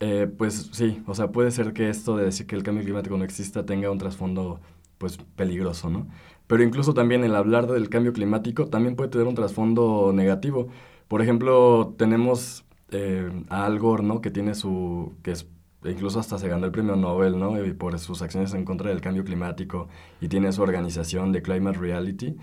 eh, 0.00 0.26
pues 0.36 0.70
sí, 0.72 1.00
o 1.06 1.14
sea, 1.14 1.30
puede 1.30 1.52
ser 1.52 1.72
que 1.74 1.90
esto 1.90 2.16
de 2.16 2.24
decir 2.24 2.48
que 2.48 2.56
el 2.56 2.64
cambio 2.64 2.82
climático 2.82 3.16
no 3.16 3.22
exista 3.22 3.64
tenga 3.64 3.88
un 3.88 3.98
trasfondo 3.98 4.58
pues 4.98 5.16
peligroso, 5.36 5.90
¿no? 5.90 6.08
Pero 6.48 6.64
incluso 6.64 6.92
también 6.92 7.22
el 7.22 7.36
hablar 7.36 7.68
del 7.68 7.88
cambio 7.88 8.12
climático 8.12 8.66
también 8.66 8.96
puede 8.96 9.10
tener 9.10 9.28
un 9.28 9.36
trasfondo 9.36 10.10
negativo. 10.12 10.66
Por 11.06 11.22
ejemplo, 11.22 11.94
tenemos 11.96 12.64
eh, 12.90 13.30
a 13.48 13.64
Al 13.64 13.78
Gore, 13.78 14.02
¿no? 14.02 14.20
Que 14.20 14.32
tiene 14.32 14.56
su, 14.56 15.12
que 15.22 15.30
es, 15.30 15.46
incluso 15.84 16.18
hasta 16.18 16.36
se 16.36 16.48
ganó 16.48 16.66
el 16.66 16.72
premio 16.72 16.96
Nobel, 16.96 17.38
¿no? 17.38 17.64
Y 17.64 17.74
por 17.74 17.96
sus 18.00 18.22
acciones 18.22 18.54
en 18.54 18.64
contra 18.64 18.90
del 18.90 19.00
cambio 19.00 19.22
climático 19.22 19.88
y 20.20 20.26
tiene 20.26 20.50
su 20.50 20.62
organización 20.62 21.30
de 21.30 21.42
Climate 21.42 21.78
Reality. 21.78 22.34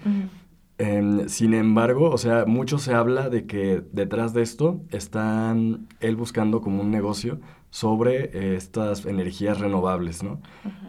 Eh, 0.79 1.25
sin 1.27 1.53
embargo, 1.53 2.09
o 2.09 2.17
sea, 2.17 2.45
mucho 2.45 2.79
se 2.79 2.93
habla 2.93 3.29
de 3.29 3.45
que 3.45 3.83
detrás 3.91 4.33
de 4.33 4.41
esto 4.41 4.79
están 4.91 5.89
él 5.99 6.15
buscando 6.15 6.61
como 6.61 6.81
un 6.81 6.89
negocio 6.89 7.41
sobre 7.69 8.31
eh, 8.33 8.55
estas 8.55 9.05
energías 9.05 9.59
renovables, 9.59 10.23
¿no? 10.23 10.41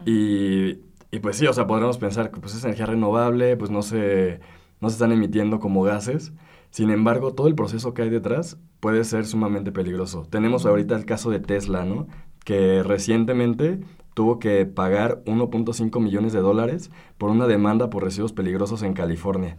y, 0.05 0.79
y, 1.11 1.19
pues 1.21 1.35
sí, 1.35 1.45
o 1.45 1.51
sea, 1.53 1.67
podríamos 1.67 1.97
pensar 1.97 2.31
que 2.31 2.39
pues 2.39 2.55
es 2.55 2.63
energía 2.63 2.85
renovable, 2.85 3.57
pues 3.57 3.69
no 3.69 3.81
se, 3.81 4.39
no 4.79 4.89
se 4.89 4.93
están 4.93 5.11
emitiendo 5.11 5.59
como 5.59 5.83
gases. 5.83 6.31
Sin 6.69 6.89
embargo, 6.89 7.33
todo 7.33 7.47
el 7.47 7.55
proceso 7.55 7.93
que 7.93 8.03
hay 8.03 8.09
detrás 8.09 8.57
puede 8.79 9.03
ser 9.03 9.25
sumamente 9.25 9.73
peligroso. 9.73 10.25
Tenemos 10.29 10.65
ahorita 10.65 10.95
el 10.95 11.05
caso 11.05 11.29
de 11.31 11.41
Tesla, 11.41 11.83
¿no? 11.83 12.07
Que 12.45 12.81
recientemente 12.81 13.81
tuvo 14.13 14.39
que 14.39 14.65
pagar 14.65 15.21
1.5 15.25 15.99
millones 15.99 16.31
de 16.31 16.39
dólares 16.39 16.91
por 17.17 17.29
una 17.29 17.45
demanda 17.45 17.89
por 17.89 18.05
residuos 18.05 18.31
peligrosos 18.31 18.83
en 18.83 18.93
California. 18.93 19.57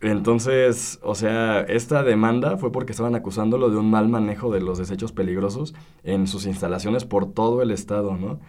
Entonces, 0.00 0.98
o 1.02 1.14
sea, 1.14 1.60
esta 1.62 2.02
demanda 2.02 2.58
fue 2.58 2.70
porque 2.70 2.92
estaban 2.92 3.14
acusándolo 3.14 3.70
de 3.70 3.78
un 3.78 3.90
mal 3.90 4.08
manejo 4.08 4.52
de 4.52 4.60
los 4.60 4.78
desechos 4.78 5.12
peligrosos 5.12 5.74
en 6.04 6.26
sus 6.26 6.46
instalaciones 6.46 7.04
por 7.04 7.32
todo 7.32 7.62
el 7.62 7.70
estado, 7.70 8.16
¿no? 8.16 8.40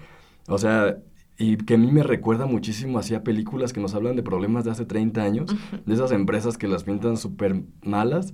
O 0.48 0.58
sea, 0.58 0.98
y 1.38 1.58
que 1.58 1.76
a 1.76 1.78
mí 1.78 1.92
me 1.92 2.04
recuerda 2.04 2.48
muchísimo 2.48 3.00
hacia 3.00 3.24
películas 3.24 3.72
que 3.72 3.80
nos 3.80 3.94
hablan 3.94 4.16
de 4.16 4.24
problemas 4.24 4.66
de 4.66 4.72
hace 4.72 4.86
30 4.86 5.22
años, 5.22 5.56
de 5.86 5.94
esas 5.94 6.12
empresas 6.12 6.58
que 6.58 6.68
las 6.68 6.84
pintan 6.84 7.16
súper 7.16 7.64
malas 7.84 8.34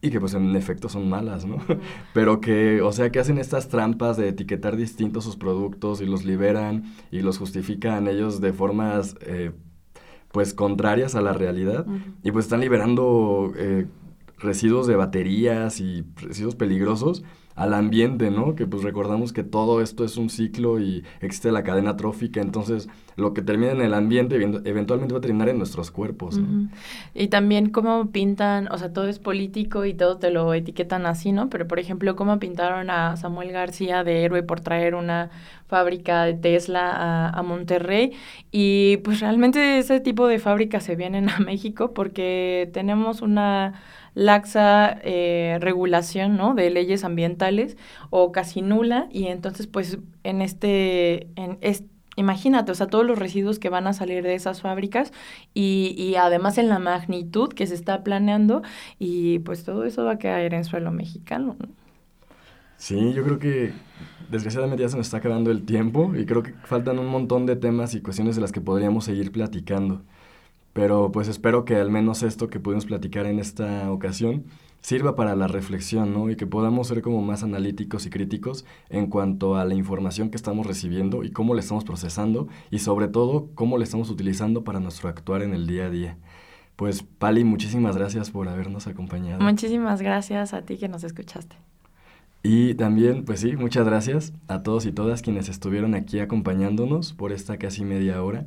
y 0.00 0.10
que 0.10 0.20
pues 0.20 0.34
en 0.34 0.54
efecto 0.54 0.88
son 0.88 1.08
malas, 1.08 1.44
¿no? 1.44 1.58
Pero 2.14 2.40
que, 2.40 2.80
o 2.82 2.92
sea, 2.92 3.10
que 3.10 3.18
hacen 3.18 3.38
estas 3.38 3.68
trampas 3.68 4.16
de 4.16 4.28
etiquetar 4.28 4.76
distintos 4.76 5.24
sus 5.24 5.36
productos 5.36 6.00
y 6.00 6.06
los 6.06 6.24
liberan 6.24 6.84
y 7.10 7.20
los 7.20 7.38
justifican 7.38 8.08
ellos 8.08 8.40
de 8.40 8.52
formas... 8.52 9.16
Eh, 9.20 9.52
pues 10.36 10.52
contrarias 10.52 11.14
a 11.14 11.22
la 11.22 11.32
realidad 11.32 11.86
y 12.22 12.30
pues 12.30 12.44
están 12.44 12.60
liberando 12.60 13.54
eh, 13.56 13.86
residuos 14.38 14.86
de 14.86 14.96
baterías 14.96 15.80
y 15.80 16.04
residuos 16.16 16.54
peligrosos 16.54 17.22
al 17.56 17.72
ambiente, 17.72 18.30
¿no? 18.30 18.54
Que 18.54 18.66
pues 18.66 18.82
recordamos 18.82 19.32
que 19.32 19.42
todo 19.42 19.80
esto 19.80 20.04
es 20.04 20.18
un 20.18 20.28
ciclo 20.28 20.78
y 20.78 21.04
existe 21.22 21.50
la 21.50 21.62
cadena 21.62 21.96
trófica, 21.96 22.42
entonces 22.42 22.86
lo 23.16 23.32
que 23.32 23.40
termina 23.40 23.72
en 23.72 23.80
el 23.80 23.94
ambiente 23.94 24.36
eventualmente 24.36 25.14
va 25.14 25.18
a 25.18 25.22
terminar 25.22 25.48
en 25.48 25.56
nuestros 25.56 25.90
cuerpos, 25.90 26.36
¿no? 26.36 26.68
Y 27.14 27.28
también 27.28 27.70
cómo 27.70 28.10
pintan, 28.10 28.68
o 28.70 28.76
sea, 28.76 28.92
todo 28.92 29.08
es 29.08 29.18
político 29.18 29.86
y 29.86 29.94
todo 29.94 30.18
te 30.18 30.30
lo 30.30 30.52
etiquetan 30.52 31.06
así, 31.06 31.32
¿no? 31.32 31.48
Pero 31.48 31.66
por 31.66 31.78
ejemplo, 31.78 32.14
cómo 32.14 32.38
pintaron 32.38 32.90
a 32.90 33.16
Samuel 33.16 33.52
García 33.52 34.04
de 34.04 34.24
héroe 34.24 34.42
por 34.42 34.60
traer 34.60 34.94
una 34.94 35.30
fábrica 35.66 36.24
de 36.24 36.34
Tesla 36.34 37.30
a, 37.30 37.42
Monterrey 37.42 38.12
y 38.52 38.98
pues 38.98 39.20
realmente 39.20 39.78
ese 39.78 40.00
tipo 40.00 40.26
de 40.26 40.38
fábricas 40.38 40.84
se 40.84 40.94
vienen 40.94 41.30
a 41.30 41.38
México 41.38 41.94
porque 41.94 42.68
tenemos 42.72 43.22
una 43.22 43.80
laxa 44.16 44.98
eh, 45.02 45.58
regulación 45.60 46.38
¿no? 46.38 46.54
de 46.54 46.70
leyes 46.70 47.04
ambientales 47.04 47.76
o 48.08 48.32
casi 48.32 48.62
nula 48.62 49.08
y 49.12 49.26
entonces 49.26 49.66
pues 49.66 49.98
en 50.24 50.40
este, 50.40 51.28
en 51.36 51.58
imagínate, 52.16 52.72
o 52.72 52.74
sea, 52.74 52.86
todos 52.86 53.04
los 53.04 53.18
residuos 53.18 53.58
que 53.58 53.68
van 53.68 53.86
a 53.86 53.92
salir 53.92 54.22
de 54.22 54.34
esas 54.34 54.62
fábricas 54.62 55.12
y, 55.52 55.94
y, 55.98 56.16
además 56.16 56.56
en 56.56 56.68
la 56.68 56.78
magnitud 56.78 57.50
que 57.50 57.66
se 57.66 57.74
está 57.74 58.02
planeando 58.02 58.62
y 58.98 59.40
pues 59.40 59.64
todo 59.64 59.84
eso 59.84 60.04
va 60.04 60.12
a 60.12 60.18
caer 60.18 60.54
en 60.54 60.64
suelo 60.64 60.90
mexicano. 60.92 61.56
Sí, 62.78 63.12
yo 63.12 63.22
creo 63.22 63.38
que 63.38 63.72
desgraciadamente 64.30 64.82
ya 64.82 64.88
se 64.88 64.96
nos 64.96 65.08
está 65.08 65.18
acabando 65.18 65.50
el 65.50 65.66
tiempo 65.66 66.14
y 66.16 66.24
creo 66.24 66.42
que 66.42 66.54
faltan 66.64 66.98
un 66.98 67.08
montón 67.08 67.44
de 67.44 67.56
temas 67.56 67.94
y 67.94 68.00
cuestiones 68.00 68.34
de 68.36 68.40
las 68.40 68.52
que 68.52 68.62
podríamos 68.62 69.04
seguir 69.04 69.30
platicando. 69.30 70.02
Pero 70.76 71.10
pues 71.10 71.26
espero 71.28 71.64
que 71.64 71.76
al 71.76 71.90
menos 71.90 72.22
esto 72.22 72.50
que 72.50 72.60
pudimos 72.60 72.84
platicar 72.84 73.24
en 73.24 73.38
esta 73.38 73.90
ocasión 73.90 74.44
sirva 74.82 75.16
para 75.16 75.34
la 75.34 75.48
reflexión, 75.48 76.12
¿no? 76.12 76.28
Y 76.28 76.36
que 76.36 76.46
podamos 76.46 76.88
ser 76.88 77.00
como 77.00 77.22
más 77.22 77.42
analíticos 77.42 78.04
y 78.04 78.10
críticos 78.10 78.66
en 78.90 79.06
cuanto 79.06 79.56
a 79.56 79.64
la 79.64 79.74
información 79.74 80.28
que 80.28 80.36
estamos 80.36 80.66
recibiendo 80.66 81.24
y 81.24 81.30
cómo 81.30 81.54
la 81.54 81.60
estamos 81.60 81.84
procesando 81.84 82.48
y 82.70 82.80
sobre 82.80 83.08
todo 83.08 83.48
cómo 83.54 83.78
la 83.78 83.84
estamos 83.84 84.10
utilizando 84.10 84.64
para 84.64 84.78
nuestro 84.78 85.08
actuar 85.08 85.40
en 85.40 85.54
el 85.54 85.66
día 85.66 85.86
a 85.86 85.90
día. 85.90 86.18
Pues 86.76 87.02
Pali, 87.02 87.42
muchísimas 87.42 87.96
gracias 87.96 88.30
por 88.30 88.46
habernos 88.46 88.86
acompañado. 88.86 89.40
Muchísimas 89.40 90.02
gracias 90.02 90.52
a 90.52 90.60
ti 90.60 90.76
que 90.76 90.88
nos 90.88 91.04
escuchaste. 91.04 91.56
Y 92.42 92.74
también, 92.74 93.24
pues 93.24 93.40
sí, 93.40 93.56
muchas 93.56 93.86
gracias 93.86 94.34
a 94.46 94.62
todos 94.62 94.84
y 94.84 94.92
todas 94.92 95.22
quienes 95.22 95.48
estuvieron 95.48 95.94
aquí 95.94 96.20
acompañándonos 96.20 97.14
por 97.14 97.32
esta 97.32 97.56
casi 97.56 97.82
media 97.82 98.22
hora. 98.22 98.46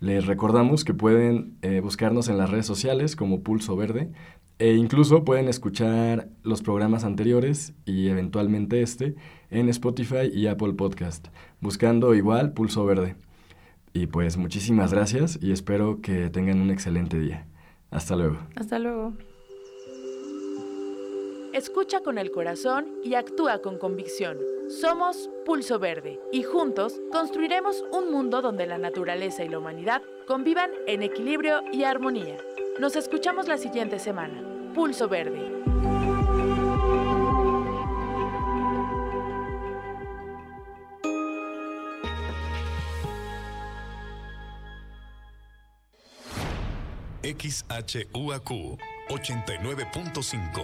Les 0.00 0.26
recordamos 0.26 0.84
que 0.84 0.94
pueden 0.94 1.58
eh, 1.60 1.80
buscarnos 1.80 2.28
en 2.28 2.38
las 2.38 2.50
redes 2.50 2.66
sociales 2.66 3.16
como 3.16 3.42
Pulso 3.42 3.76
Verde 3.76 4.10
e 4.58 4.74
incluso 4.74 5.24
pueden 5.24 5.46
escuchar 5.48 6.28
los 6.42 6.62
programas 6.62 7.04
anteriores 7.04 7.74
y 7.84 8.08
eventualmente 8.08 8.82
este 8.82 9.14
en 9.50 9.68
Spotify 9.68 10.30
y 10.32 10.46
Apple 10.46 10.72
Podcast, 10.72 11.28
buscando 11.60 12.14
igual 12.14 12.52
Pulso 12.54 12.84
Verde. 12.86 13.16
Y 13.92 14.06
pues 14.06 14.38
muchísimas 14.38 14.92
gracias 14.92 15.38
y 15.42 15.52
espero 15.52 16.00
que 16.00 16.30
tengan 16.30 16.60
un 16.60 16.70
excelente 16.70 17.18
día. 17.18 17.46
Hasta 17.90 18.16
luego. 18.16 18.38
Hasta 18.56 18.78
luego. 18.78 19.14
Escucha 21.52 21.98
con 22.00 22.16
el 22.16 22.30
corazón 22.30 23.00
y 23.02 23.14
actúa 23.14 23.60
con 23.60 23.76
convicción. 23.76 24.38
Somos 24.68 25.28
Pulso 25.44 25.80
Verde 25.80 26.20
y 26.30 26.44
juntos 26.44 27.00
construiremos 27.10 27.84
un 27.90 28.12
mundo 28.12 28.40
donde 28.40 28.66
la 28.66 28.78
naturaleza 28.78 29.42
y 29.42 29.48
la 29.48 29.58
humanidad 29.58 30.00
convivan 30.28 30.70
en 30.86 31.02
equilibrio 31.02 31.62
y 31.72 31.82
armonía. 31.82 32.36
Nos 32.78 32.94
escuchamos 32.94 33.48
la 33.48 33.58
siguiente 33.58 33.98
semana. 33.98 34.44
Pulso 34.74 35.08
Verde. 35.08 35.60
XHUAQ 47.22 48.78
89.5 49.10 50.62